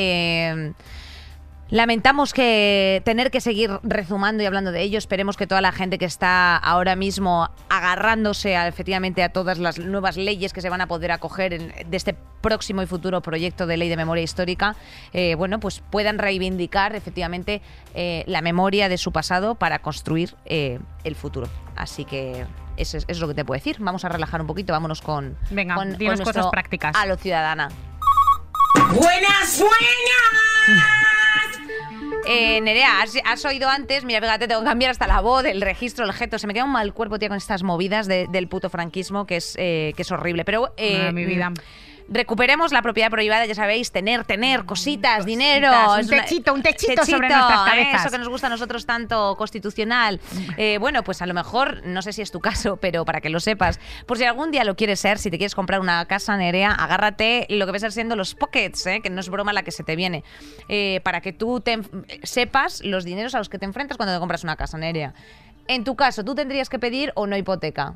[1.69, 4.97] Lamentamos que tener que seguir rezumando y hablando de ello.
[4.99, 9.79] Esperemos que toda la gente que está ahora mismo agarrándose a, efectivamente a todas las
[9.79, 13.65] nuevas leyes que se van a poder acoger en- de este próximo y futuro proyecto
[13.65, 14.75] de ley de memoria histórica,
[15.13, 17.61] eh, bueno, pues puedan reivindicar efectivamente
[17.95, 21.47] eh, la memoria de su pasado para construir eh, el futuro.
[21.75, 22.45] Así que
[22.77, 23.77] eso es, eso es lo que te puedo decir.
[23.79, 26.95] Vamos a relajar un poquito, vámonos con, Venga, con, cosas prácticas.
[26.95, 27.69] A lo ciudadana.
[28.75, 30.83] Buenas, buenas.
[32.25, 35.61] Eh, Nerea, has, has oído antes, mira, fíjate, tengo que cambiar hasta la voz, el
[35.61, 36.39] registro, el gesto.
[36.39, 39.37] Se me queda un mal cuerpo, tía, con estas movidas de- del puto franquismo, que
[39.37, 40.45] es, eh, que es horrible.
[40.45, 40.73] Pero.
[40.77, 41.49] eh, Ah, mi vida.
[41.49, 41.53] mm,
[42.09, 45.71] Recuperemos la propiedad prohibida, ya sabéis, tener, tener cositas, dinero.
[45.99, 47.69] un techito, un techito sobre nuestras ¿eh?
[47.69, 48.01] cabezas.
[48.01, 50.19] Eso que nos gusta a nosotros tanto, constitucional.
[50.57, 53.29] Eh, bueno, pues a lo mejor, no sé si es tu caso, pero para que
[53.29, 56.35] lo sepas, por si algún día lo quieres ser, si te quieres comprar una casa
[56.37, 58.99] nerea, agárrate lo que va a siendo los pockets, ¿eh?
[59.01, 60.23] que no es broma la que se te viene,
[61.03, 61.79] para que tú te
[62.23, 65.13] sepas los dineros a los que te enfrentas cuando te compras una casa nerea.
[65.67, 67.95] En tu caso, ¿tú tendrías que pedir o no hipoteca?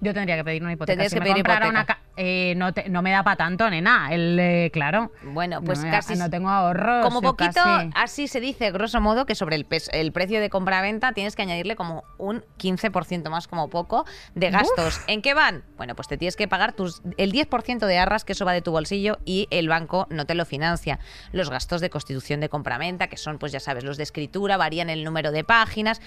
[0.00, 0.92] Yo tendría que pedir una hipoteca.
[0.92, 1.92] Tendrías si que me pedir comprara hipoteca.
[1.92, 4.08] una eh, no, te- no me da para tanto, nena.
[4.12, 5.12] El, eh, claro.
[5.22, 6.16] Bueno, pues no me da- casi.
[6.16, 7.04] No tengo ahorros.
[7.04, 7.90] Como poquito, casi.
[7.94, 11.42] así se dice, grosso modo, que sobre el, pes- el precio de compra-venta tienes que
[11.42, 14.04] añadirle como un 15% más, como poco,
[14.34, 15.00] de gastos.
[15.06, 15.64] ¿En qué van?
[15.76, 18.62] Bueno, pues te tienes que pagar tus, el 10% de arras, que eso va de
[18.62, 20.98] tu bolsillo, y el banco no te lo financia.
[21.32, 24.90] Los gastos de constitución de compra-venta, que son, pues ya sabes, los de escritura, varían
[24.90, 26.00] el número de páginas.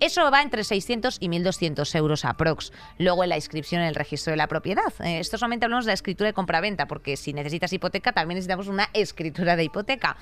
[0.00, 2.72] Eso va entre 600 y 1.200 euros aprox.
[2.98, 4.82] Luego en la inscripción en el registro de la propiedad.
[5.00, 8.88] Eh, esto hablamos de la escritura de compraventa, porque si necesitas hipoteca, también necesitamos una
[8.92, 10.16] escritura de hipoteca.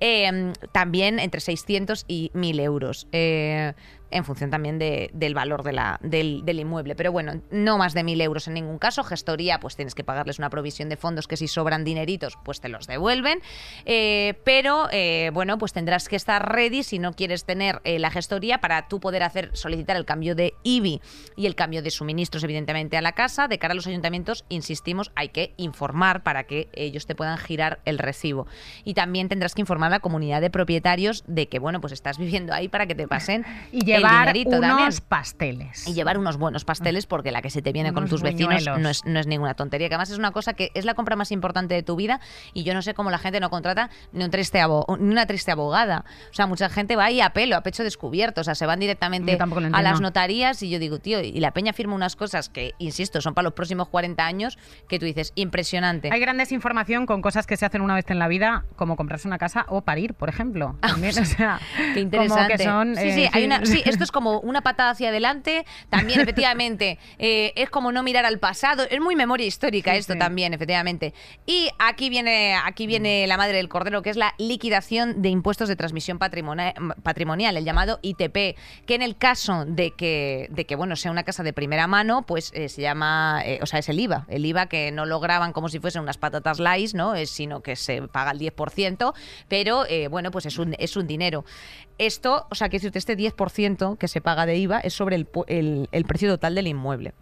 [0.00, 3.08] Eh, también entre 600 y 1.000 euros.
[3.12, 3.74] Eh,
[4.14, 6.94] en función también de- del valor de la, del, del inmueble.
[6.94, 9.04] Pero bueno, no más de mil euros en ningún caso.
[9.04, 12.68] Gestoría, pues tienes que pagarles una provisión de fondos que si sobran dineritos, pues te
[12.68, 13.40] los devuelven.
[13.84, 18.10] Eh, pero eh, bueno, pues tendrás que estar ready si no quieres tener eh, la
[18.10, 21.00] gestoría para tú poder hacer solicitar el cambio de IBI
[21.36, 23.48] y el cambio de suministros, evidentemente, a la casa.
[23.48, 27.80] De cara a los ayuntamientos, insistimos, hay que informar para que ellos te puedan girar
[27.84, 28.46] el recibo.
[28.84, 32.18] Y también tendrás que informar a la comunidad de propietarios de que, bueno, pues estás
[32.18, 34.90] viviendo ahí para que te pasen Y llevar unos también.
[35.08, 35.86] pasteles.
[35.88, 38.64] Y llevar unos buenos pasteles porque la que se te viene con Unos tus vecinos
[38.78, 39.88] no es, no es ninguna tontería.
[39.88, 42.20] Que además es una cosa que es la compra más importante de tu vida
[42.52, 44.60] y yo no sé cómo la gente no contrata ni, un triste
[44.98, 46.04] ni una triste abogada.
[46.30, 48.40] O sea, mucha gente va ahí a pelo, a pecho descubierto.
[48.40, 49.38] O sea, se van directamente
[49.72, 53.20] a las notarías y yo digo, tío, y la peña firma unas cosas que, insisto,
[53.20, 56.10] son para los próximos 40 años que tú dices, impresionante.
[56.12, 59.28] Hay gran desinformación con cosas que se hacen una vez en la vida, como comprarse
[59.28, 60.76] una casa o parir, por ejemplo.
[60.80, 61.60] También, o sea,
[61.94, 62.34] Qué interesante.
[62.44, 65.08] Como que son, sí, eh, sí, hay una- sí, esto es como una patada hacia
[65.08, 65.64] adelante.
[65.88, 68.84] También, efectivamente, eh, es como no mirar al pasado.
[68.90, 70.18] Es muy memoria histórica Sí, esto sí.
[70.18, 71.14] también, efectivamente.
[71.46, 75.68] Y aquí viene, aquí viene la madre del cordero, que es la liquidación de impuestos
[75.68, 80.96] de transmisión patrimonial, el llamado ITP, que en el caso de que, de que bueno,
[80.96, 83.98] sea una casa de primera mano, pues eh, se llama, eh, o sea, es el
[83.98, 84.26] IVA.
[84.28, 87.14] El IVA que no lo graban como si fuesen unas patatas light, ¿no?
[87.14, 89.14] Es, sino que se paga el 10%,
[89.48, 91.44] pero bueno, pues es un, es un dinero.
[91.98, 95.28] Esto, o sea, que usted este 10% que se paga de IVA es sobre el,
[95.46, 97.14] el- el precio total del inmueble.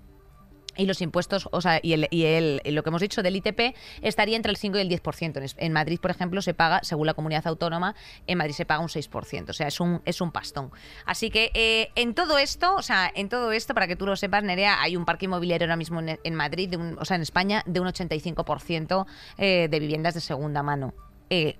[0.75, 3.75] Y los impuestos, o sea, y, el, y el- lo que hemos dicho del ITP
[4.01, 5.55] estaría entre el 5 y el 10%.
[5.59, 7.95] En, Madrid, por ejemplo, se paga, según la comunidad autónoma,
[8.27, 9.51] en Madrid se paga un 6%.
[9.51, 10.71] O sea, es un, es un pastón.
[11.05, 14.17] Así que eh, en todo esto, o sea, en todo esto, para que tú lo
[14.17, 17.17] sepas, Nerea, hay un parque inmobiliario ahora mismo en, en Madrid, de un- o sea,
[17.17, 19.05] en España, de un 85%
[19.37, 20.95] eh, de viviendas de segunda mano.
[21.35, 21.57] Eh,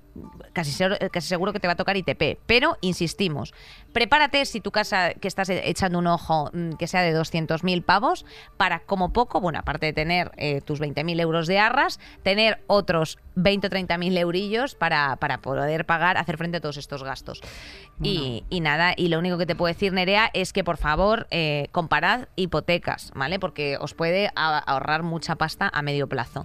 [0.53, 2.39] casi, seguro, casi seguro que te va a tocar ITP.
[2.45, 3.55] Pero, insistimos,
[3.95, 7.83] prepárate si tu casa que estás e- echando un ojo, mm, que sea de 200.000
[7.83, 8.27] pavos,
[8.59, 13.19] para como poco, bueno, aparte de tener eh, tus 20.000 euros de arras, tener otros
[13.35, 17.41] 20 o 30.000 eurillos para, para poder pagar, hacer frente a todos estos gastos.
[18.03, 21.29] Y, y nada, y lo único que te puedo decir, Nerea, es que por favor
[21.31, 23.39] eh, comparad hipotecas, ¿vale?
[23.39, 26.45] Porque os puede ahorrar mucha pasta a medio plazo.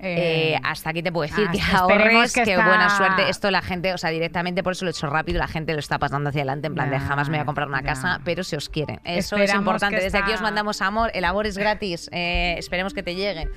[0.00, 3.28] Eh, hasta aquí te puedo decir que hasta esperemos ahorres, que que, esta- buena suerte.
[3.28, 5.78] Esto la gente, o sea, directamente por eso lo he hecho rápido, la gente lo
[5.80, 8.44] está pasando hacia adelante, en plan de jamás me voy a comprar una casa, pero
[8.44, 9.00] si os quiere.
[9.04, 9.96] Eso es Esperamos importante.
[9.98, 13.48] que Desde aquí os mandamos amor, el amor es gratis, eh, esperemos que te llegue.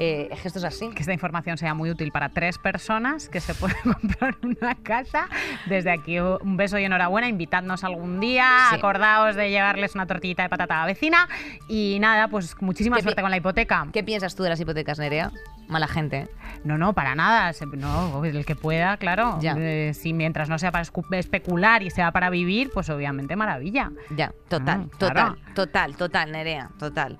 [0.00, 0.88] Eh, es que esto es así.
[0.90, 5.28] que esta información sea muy útil para tres personas que se pueden comprar una casa.
[5.66, 7.26] Desde aquí un beso y enhorabuena.
[7.28, 8.48] Invitadnos algún día.
[8.70, 8.76] Sí.
[8.76, 11.28] Acordaos de llevarles una tortillita de patata a la vecina.
[11.68, 13.88] Y nada, pues muchísima ¿Qué pi- suerte con la hipoteca.
[13.92, 15.32] ¿Qué piensas tú de las hipotecas, Nerea?
[15.68, 16.28] Mala gente.
[16.64, 17.52] No, no, para nada.
[17.76, 19.38] No, el que pueda, claro.
[19.40, 19.54] Ya.
[19.58, 23.92] Eh, si mientras no sea para especular y sea para vivir, pues obviamente maravilla.
[24.10, 25.14] Ya, total, Ah, claro.
[25.14, 27.18] total, total, total, Nerea, total.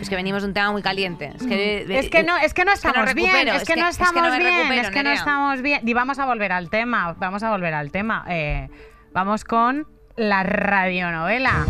[0.00, 1.32] Es que venimos de un tema muy caliente.
[1.34, 1.90] Es que, Mm.
[1.92, 3.98] Es que no, es que no es que no estamos bien, es que no es
[3.98, 5.14] que estamos no me bien, recupero, es que no Nerea.
[5.18, 5.80] estamos bien.
[5.86, 8.24] Y vamos a volver al tema, vamos a volver al tema.
[8.28, 8.70] Eh,
[9.12, 9.86] vamos con
[10.16, 11.66] la radionovela.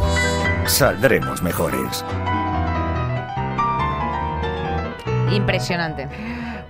[0.66, 2.04] Saldremos mejores.
[5.32, 6.08] Impresionante.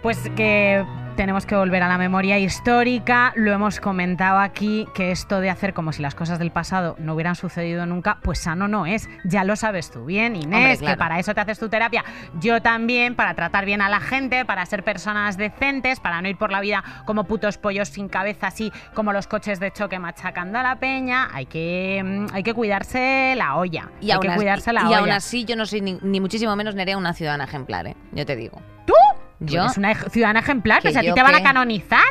[0.02, 0.84] Pues que
[1.18, 3.32] tenemos que volver a la memoria histórica.
[3.34, 7.14] Lo hemos comentado aquí, que esto de hacer como si las cosas del pasado no
[7.14, 9.08] hubieran sucedido nunca, pues sano no es.
[9.24, 12.04] Ya lo sabes tú bien, Inés, Hombre, que para eso te haces tu terapia.
[12.38, 16.36] Yo también, para tratar bien a la gente, para ser personas decentes, para no ir
[16.36, 20.60] por la vida como putos pollos sin cabeza, así como los coches de choque machacando
[20.60, 21.30] a la peña.
[21.32, 23.90] Hay que, mm, hay que cuidarse la olla.
[24.00, 24.98] Y, hay aún, que cuidarse la y olla.
[24.98, 27.96] aún así yo no soy ni, ni muchísimo menos Nerea una ciudadana ejemplar, ¿eh?
[28.12, 28.62] Yo te digo.
[28.86, 28.94] ¿Tú?
[29.40, 32.02] Yo- Eres una ciudadana ejemplar, si a ti te van a canonizar,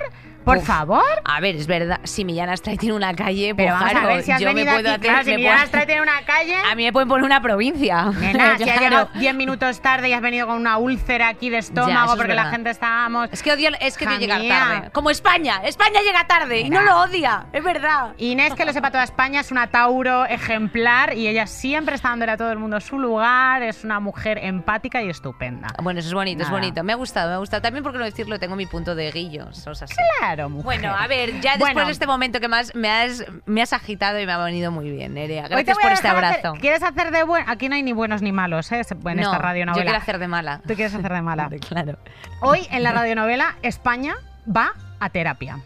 [0.48, 0.66] por Uf.
[0.66, 1.04] favor.
[1.26, 4.14] A ver, es verdad, si Millán Astray tiene una calle, pues Pero vamos claro, a
[4.14, 5.00] ver si has yo me puedo aquí, hacer...
[5.02, 6.56] claro, si me puedo- Astray tiene una calle...
[6.72, 8.06] A mí me pueden poner una provincia.
[8.20, 8.82] Nena, si has Claro.
[8.82, 12.34] llegado 10 minutos tarde y has venido con una úlcera aquí de estómago es porque
[12.34, 13.30] la gente estábamos...
[13.32, 14.90] Es que odio, es que odio llegar tarde.
[14.92, 18.14] Como España, España llega tarde y no lo odia, es verdad.
[18.18, 22.32] Inés, que lo sepa toda España, es una Tauro ejemplar y ella siempre está dándole
[22.32, 25.68] a todo el mundo su lugar, es una mujer empática y estupenda.
[25.82, 26.84] Bueno, eso es bonito, es bonito.
[26.84, 27.62] Me ha gustado, me ha gustado.
[27.62, 29.66] También, por qué no decirlo, tengo mi punto de guillos.
[29.68, 29.96] o sea, sí.
[30.38, 30.64] Claro, mujer.
[30.66, 31.88] Bueno, a ver, ya después Bueno.
[31.88, 34.90] de este momento que más me has, me has agitado y me ha venido muy
[34.92, 35.48] bien, Nerea.
[35.48, 36.54] Gracias por este hacer- abrazo.
[36.62, 37.44] ¿Quieres hacer de buen?
[37.50, 38.82] Aquí no hay ni buenos ni malos, ¿eh?
[38.90, 39.82] En no, esta radionovela.
[39.84, 40.62] yo quiero hacer de mala.
[40.68, 41.50] Tú quieres hacer de mala.
[41.68, 41.98] Claro.
[42.42, 44.16] Hoy en la radionovela España
[44.48, 45.60] va a terapia.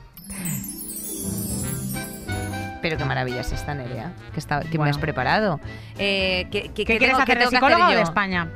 [2.82, 4.91] Pero qué maravilla es esta, Nerea, que, está, que me Bueno.
[4.91, 5.59] has preparado.
[5.99, 8.01] Eh, ¿qué, qué- ¿Qué qué quieres tengo- hacer de psicólogo o de?
[8.01, 8.47] España?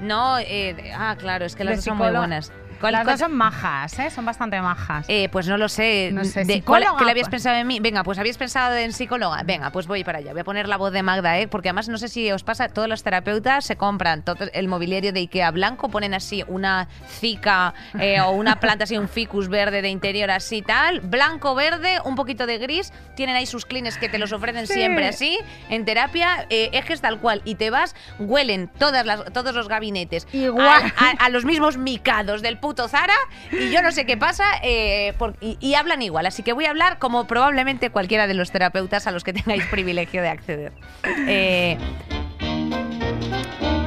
[0.00, 2.52] No, eh, ah, claro, es que las dos son muy buenas.
[2.84, 4.10] ¿Cuál- Las dos son majas, ¿eh?
[4.10, 5.06] Son bastante majas.
[5.08, 6.10] Eh, pues no lo sé.
[6.12, 7.42] No sé, De- ¿cuál- ¿Qué le habías pues.
[7.42, 7.80] pensado en mí?
[7.80, 9.42] Venga, pues habías pensado en psicóloga.
[9.44, 10.32] Venga, pues voy para allá.
[10.32, 11.48] Voy a poner la voz de Magda, ¿eh?
[11.48, 15.12] Porque además no sé si os pasa, todos los terapeutas se compran todo el mobiliario
[15.12, 19.80] de Ikea blanco, ponen así una cica eh, o una planta así, un ficus verde
[19.82, 22.92] de interior así tal, blanco, verde, un poquito de gris.
[23.16, 24.74] Tienen ahí sus clines que te los ofrecen Sí.
[24.74, 25.38] siempre así,
[25.70, 27.40] en terapia, eh, ejes tal cual.
[27.44, 30.66] Y te vas, huelen todas las, todos los gabinetes Igual.
[30.66, 33.14] a- a, a los mismos micados del puto Zara
[33.52, 36.26] y yo no sé qué pasa eh, por- y, y hablan igual.
[36.26, 39.64] Así que voy a hablar como probablemente cualquiera de los terapeutas a los que tengáis
[39.66, 40.72] privilegio de acceder.
[41.28, 41.78] Eh,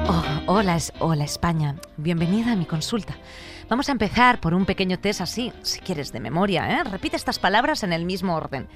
[0.08, 3.16] oh, hola, hola España, bienvenida a mi consulta.
[3.70, 6.70] Vamos a empezar por un pequeño test así, si quieres, de memoria.
[6.80, 6.84] ¿eh?
[6.86, 8.68] Repite estas palabras en el mismo orden.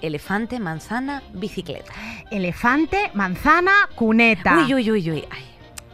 [0.00, 1.92] Elefante, manzana, bicicleta.
[2.30, 4.56] Elefante, manzana, cuneta.
[4.58, 5.24] Uy, uy, uy, uy.
[5.30, 5.44] Ay,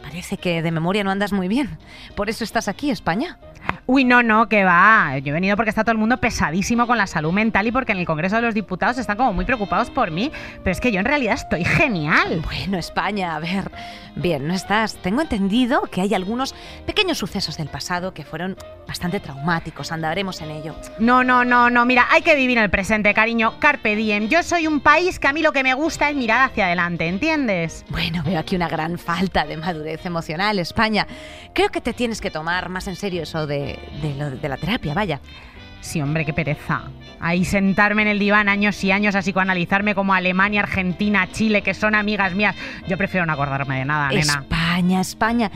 [0.01, 1.77] parece que de memoria no andas muy bien.
[2.15, 3.39] Por eso estás aquí, España.
[3.87, 5.17] Uy, no, no, que va.
[5.19, 7.91] Yo he venido porque está todo el mundo pesadísimo con la salud mental y porque
[7.91, 10.31] en el Congreso de los Diputados están como muy preocupados por mí.
[10.63, 12.41] Pero es que yo en realidad estoy genial.
[12.43, 13.69] Bueno, España, a ver.
[14.15, 14.95] Bien, no estás.
[14.95, 16.55] Tengo entendido que hay algunos
[16.85, 18.57] pequeños sucesos del pasado que fueron
[18.87, 19.91] bastante traumáticos.
[19.91, 20.75] Andaremos en ello.
[20.99, 21.85] No, no, no, no.
[21.85, 23.59] Mira, hay que vivir en el presente, cariño.
[23.59, 24.29] Carpe diem.
[24.29, 27.07] Yo soy un país que a mí lo que me gusta es mirar hacia adelante,
[27.07, 27.85] ¿entiendes?
[27.89, 31.05] Bueno, veo aquí una gran falta de madurez emocional, España.
[31.55, 35.21] Creo que te tienes que tomar más en serio eso de, de la terapia, vaya.
[35.85, 36.81] Sí, hombre, qué pereza.
[37.19, 41.75] Ahí sentarme en el diván años y años a psicoanalizarme como Alemania, Argentina, Chile, que
[41.75, 42.55] son amigas mías.
[42.87, 44.21] Yo prefiero no acordarme de nada, nena.
[44.41, 45.51] España, España.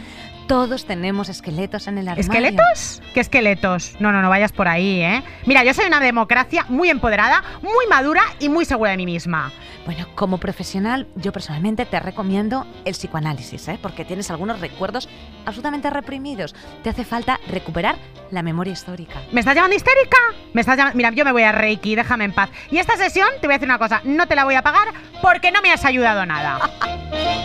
[0.50, 2.22] Todos tenemos esqueletos en el armario.
[2.22, 3.04] ¿Esqueletos?
[3.14, 3.96] ¿Qué esqueletos?
[4.00, 5.22] No, no, no vayas por ahí, ¿eh?
[5.46, 9.52] Mira, yo soy una democracia muy empoderada, muy madura y muy segura de mí misma.
[9.86, 13.78] Bueno, como profesional, yo personalmente te recomiendo el psicoanálisis, ¿eh?
[13.80, 15.08] porque tienes algunos recuerdos
[15.46, 16.56] absolutamente reprimidos.
[16.82, 17.98] Te hace falta recuperar
[18.32, 19.22] la memoria histórica.
[19.32, 20.18] ¿Me estás llamando histérica?
[20.54, 20.98] ¿Me estás llamando?
[20.98, 22.50] Mira, yo me voy a Reiki, déjame en paz.
[22.72, 24.88] Y esta sesión, te voy a decir una cosa, no te la voy a pagar
[25.22, 26.60] porque no me has ayudado nada.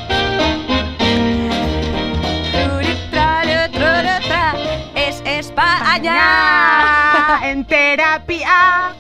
[5.55, 7.41] España.
[7.51, 8.93] en terapia.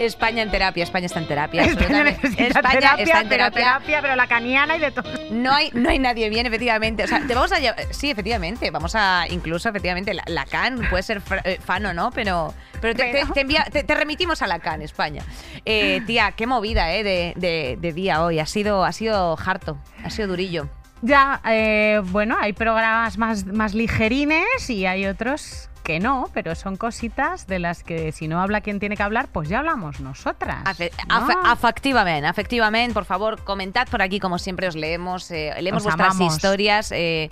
[0.00, 1.62] España en terapia, España está en terapia.
[1.62, 3.50] España España terapia, está en pero terapia.
[3.52, 5.08] terapia, pero lacaniana y de todo.
[5.30, 7.04] No hay, no hay nadie bien, efectivamente.
[7.04, 7.76] O sea, te vamos a llevar.
[7.92, 8.70] Sí, efectivamente.
[8.72, 9.26] Vamos a.
[9.30, 12.52] Incluso, efectivamente, la- Lacan puede ser eh, fan o no, pero.
[12.80, 15.22] Pero te, te- Pero- te envía- te- te remitimos a Lacan, España.
[15.64, 17.04] Eh, tía, qué movida, ¿eh?
[17.04, 18.40] De, de- de día hoy.
[18.40, 19.78] Ha sido, ha sido harto.
[20.04, 20.68] Ha sido durillo.
[21.02, 26.76] Ya, eh, bueno, hay programas más, más ligerines y hay otros que no, pero son
[26.76, 30.64] cositas de las que si no habla quien tiene que hablar, pues ya hablamos nosotras.
[30.64, 31.14] Afe- ¿no?
[31.14, 35.84] afe- Afectivamente, afectivamente, por favor, comentad por aquí, como siempre os leemos, eh, leemos Os
[35.84, 36.34] vuestras amamos.
[36.34, 36.90] historias.
[36.90, 37.30] eh,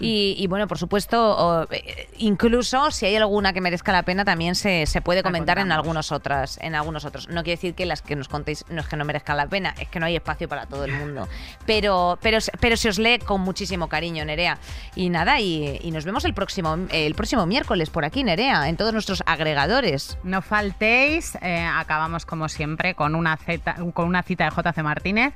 [0.00, 4.54] y, y, bueno, por supuesto, eh, incluso si hay alguna que merezca la pena, también
[4.54, 7.28] se, se puede comentar en algunos otras, en algunos otros.
[7.28, 9.74] No quiere decir que las que nos contéis no es que no merezcan la pena,
[9.78, 11.28] es que no hay espacio para todo el mundo.
[11.66, 14.58] Pero, pero, pero se os lee con muchísimo cariño, Nerea.
[14.94, 18.76] Y nada, y, y nos vemos el próximo, el próximo miércoles por aquí, Nerea, en
[18.76, 20.18] todos nuestros agregadores.
[20.22, 25.34] No faltéis, eh, acabamos como siempre con una, cita, con una cita de JC Martínez.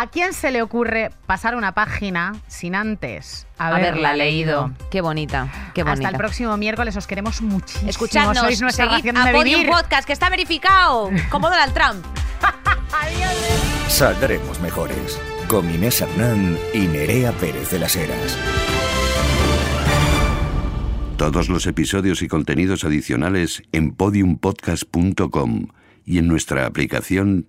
[0.00, 4.70] ¿A quién se le ocurre pasar una página sin antes haberla, leído?
[4.92, 6.06] Qué bonita, qué bonita.
[6.06, 7.90] Hasta el próximo miércoles os queremos muchísimo.
[7.90, 9.74] Escuchadnos, Sois nuestra seguid ración a de Podium vivir.
[9.74, 12.04] Podcast, que está verificado, como Donald Trump.
[13.88, 15.20] Saldremos mejores.
[15.48, 18.38] Con Inés Hernán y Nerea Pérez de las Heras.
[21.16, 25.66] Todos los episodios y contenidos adicionales en podiumpodcast.com
[26.04, 27.48] y en nuestra aplicación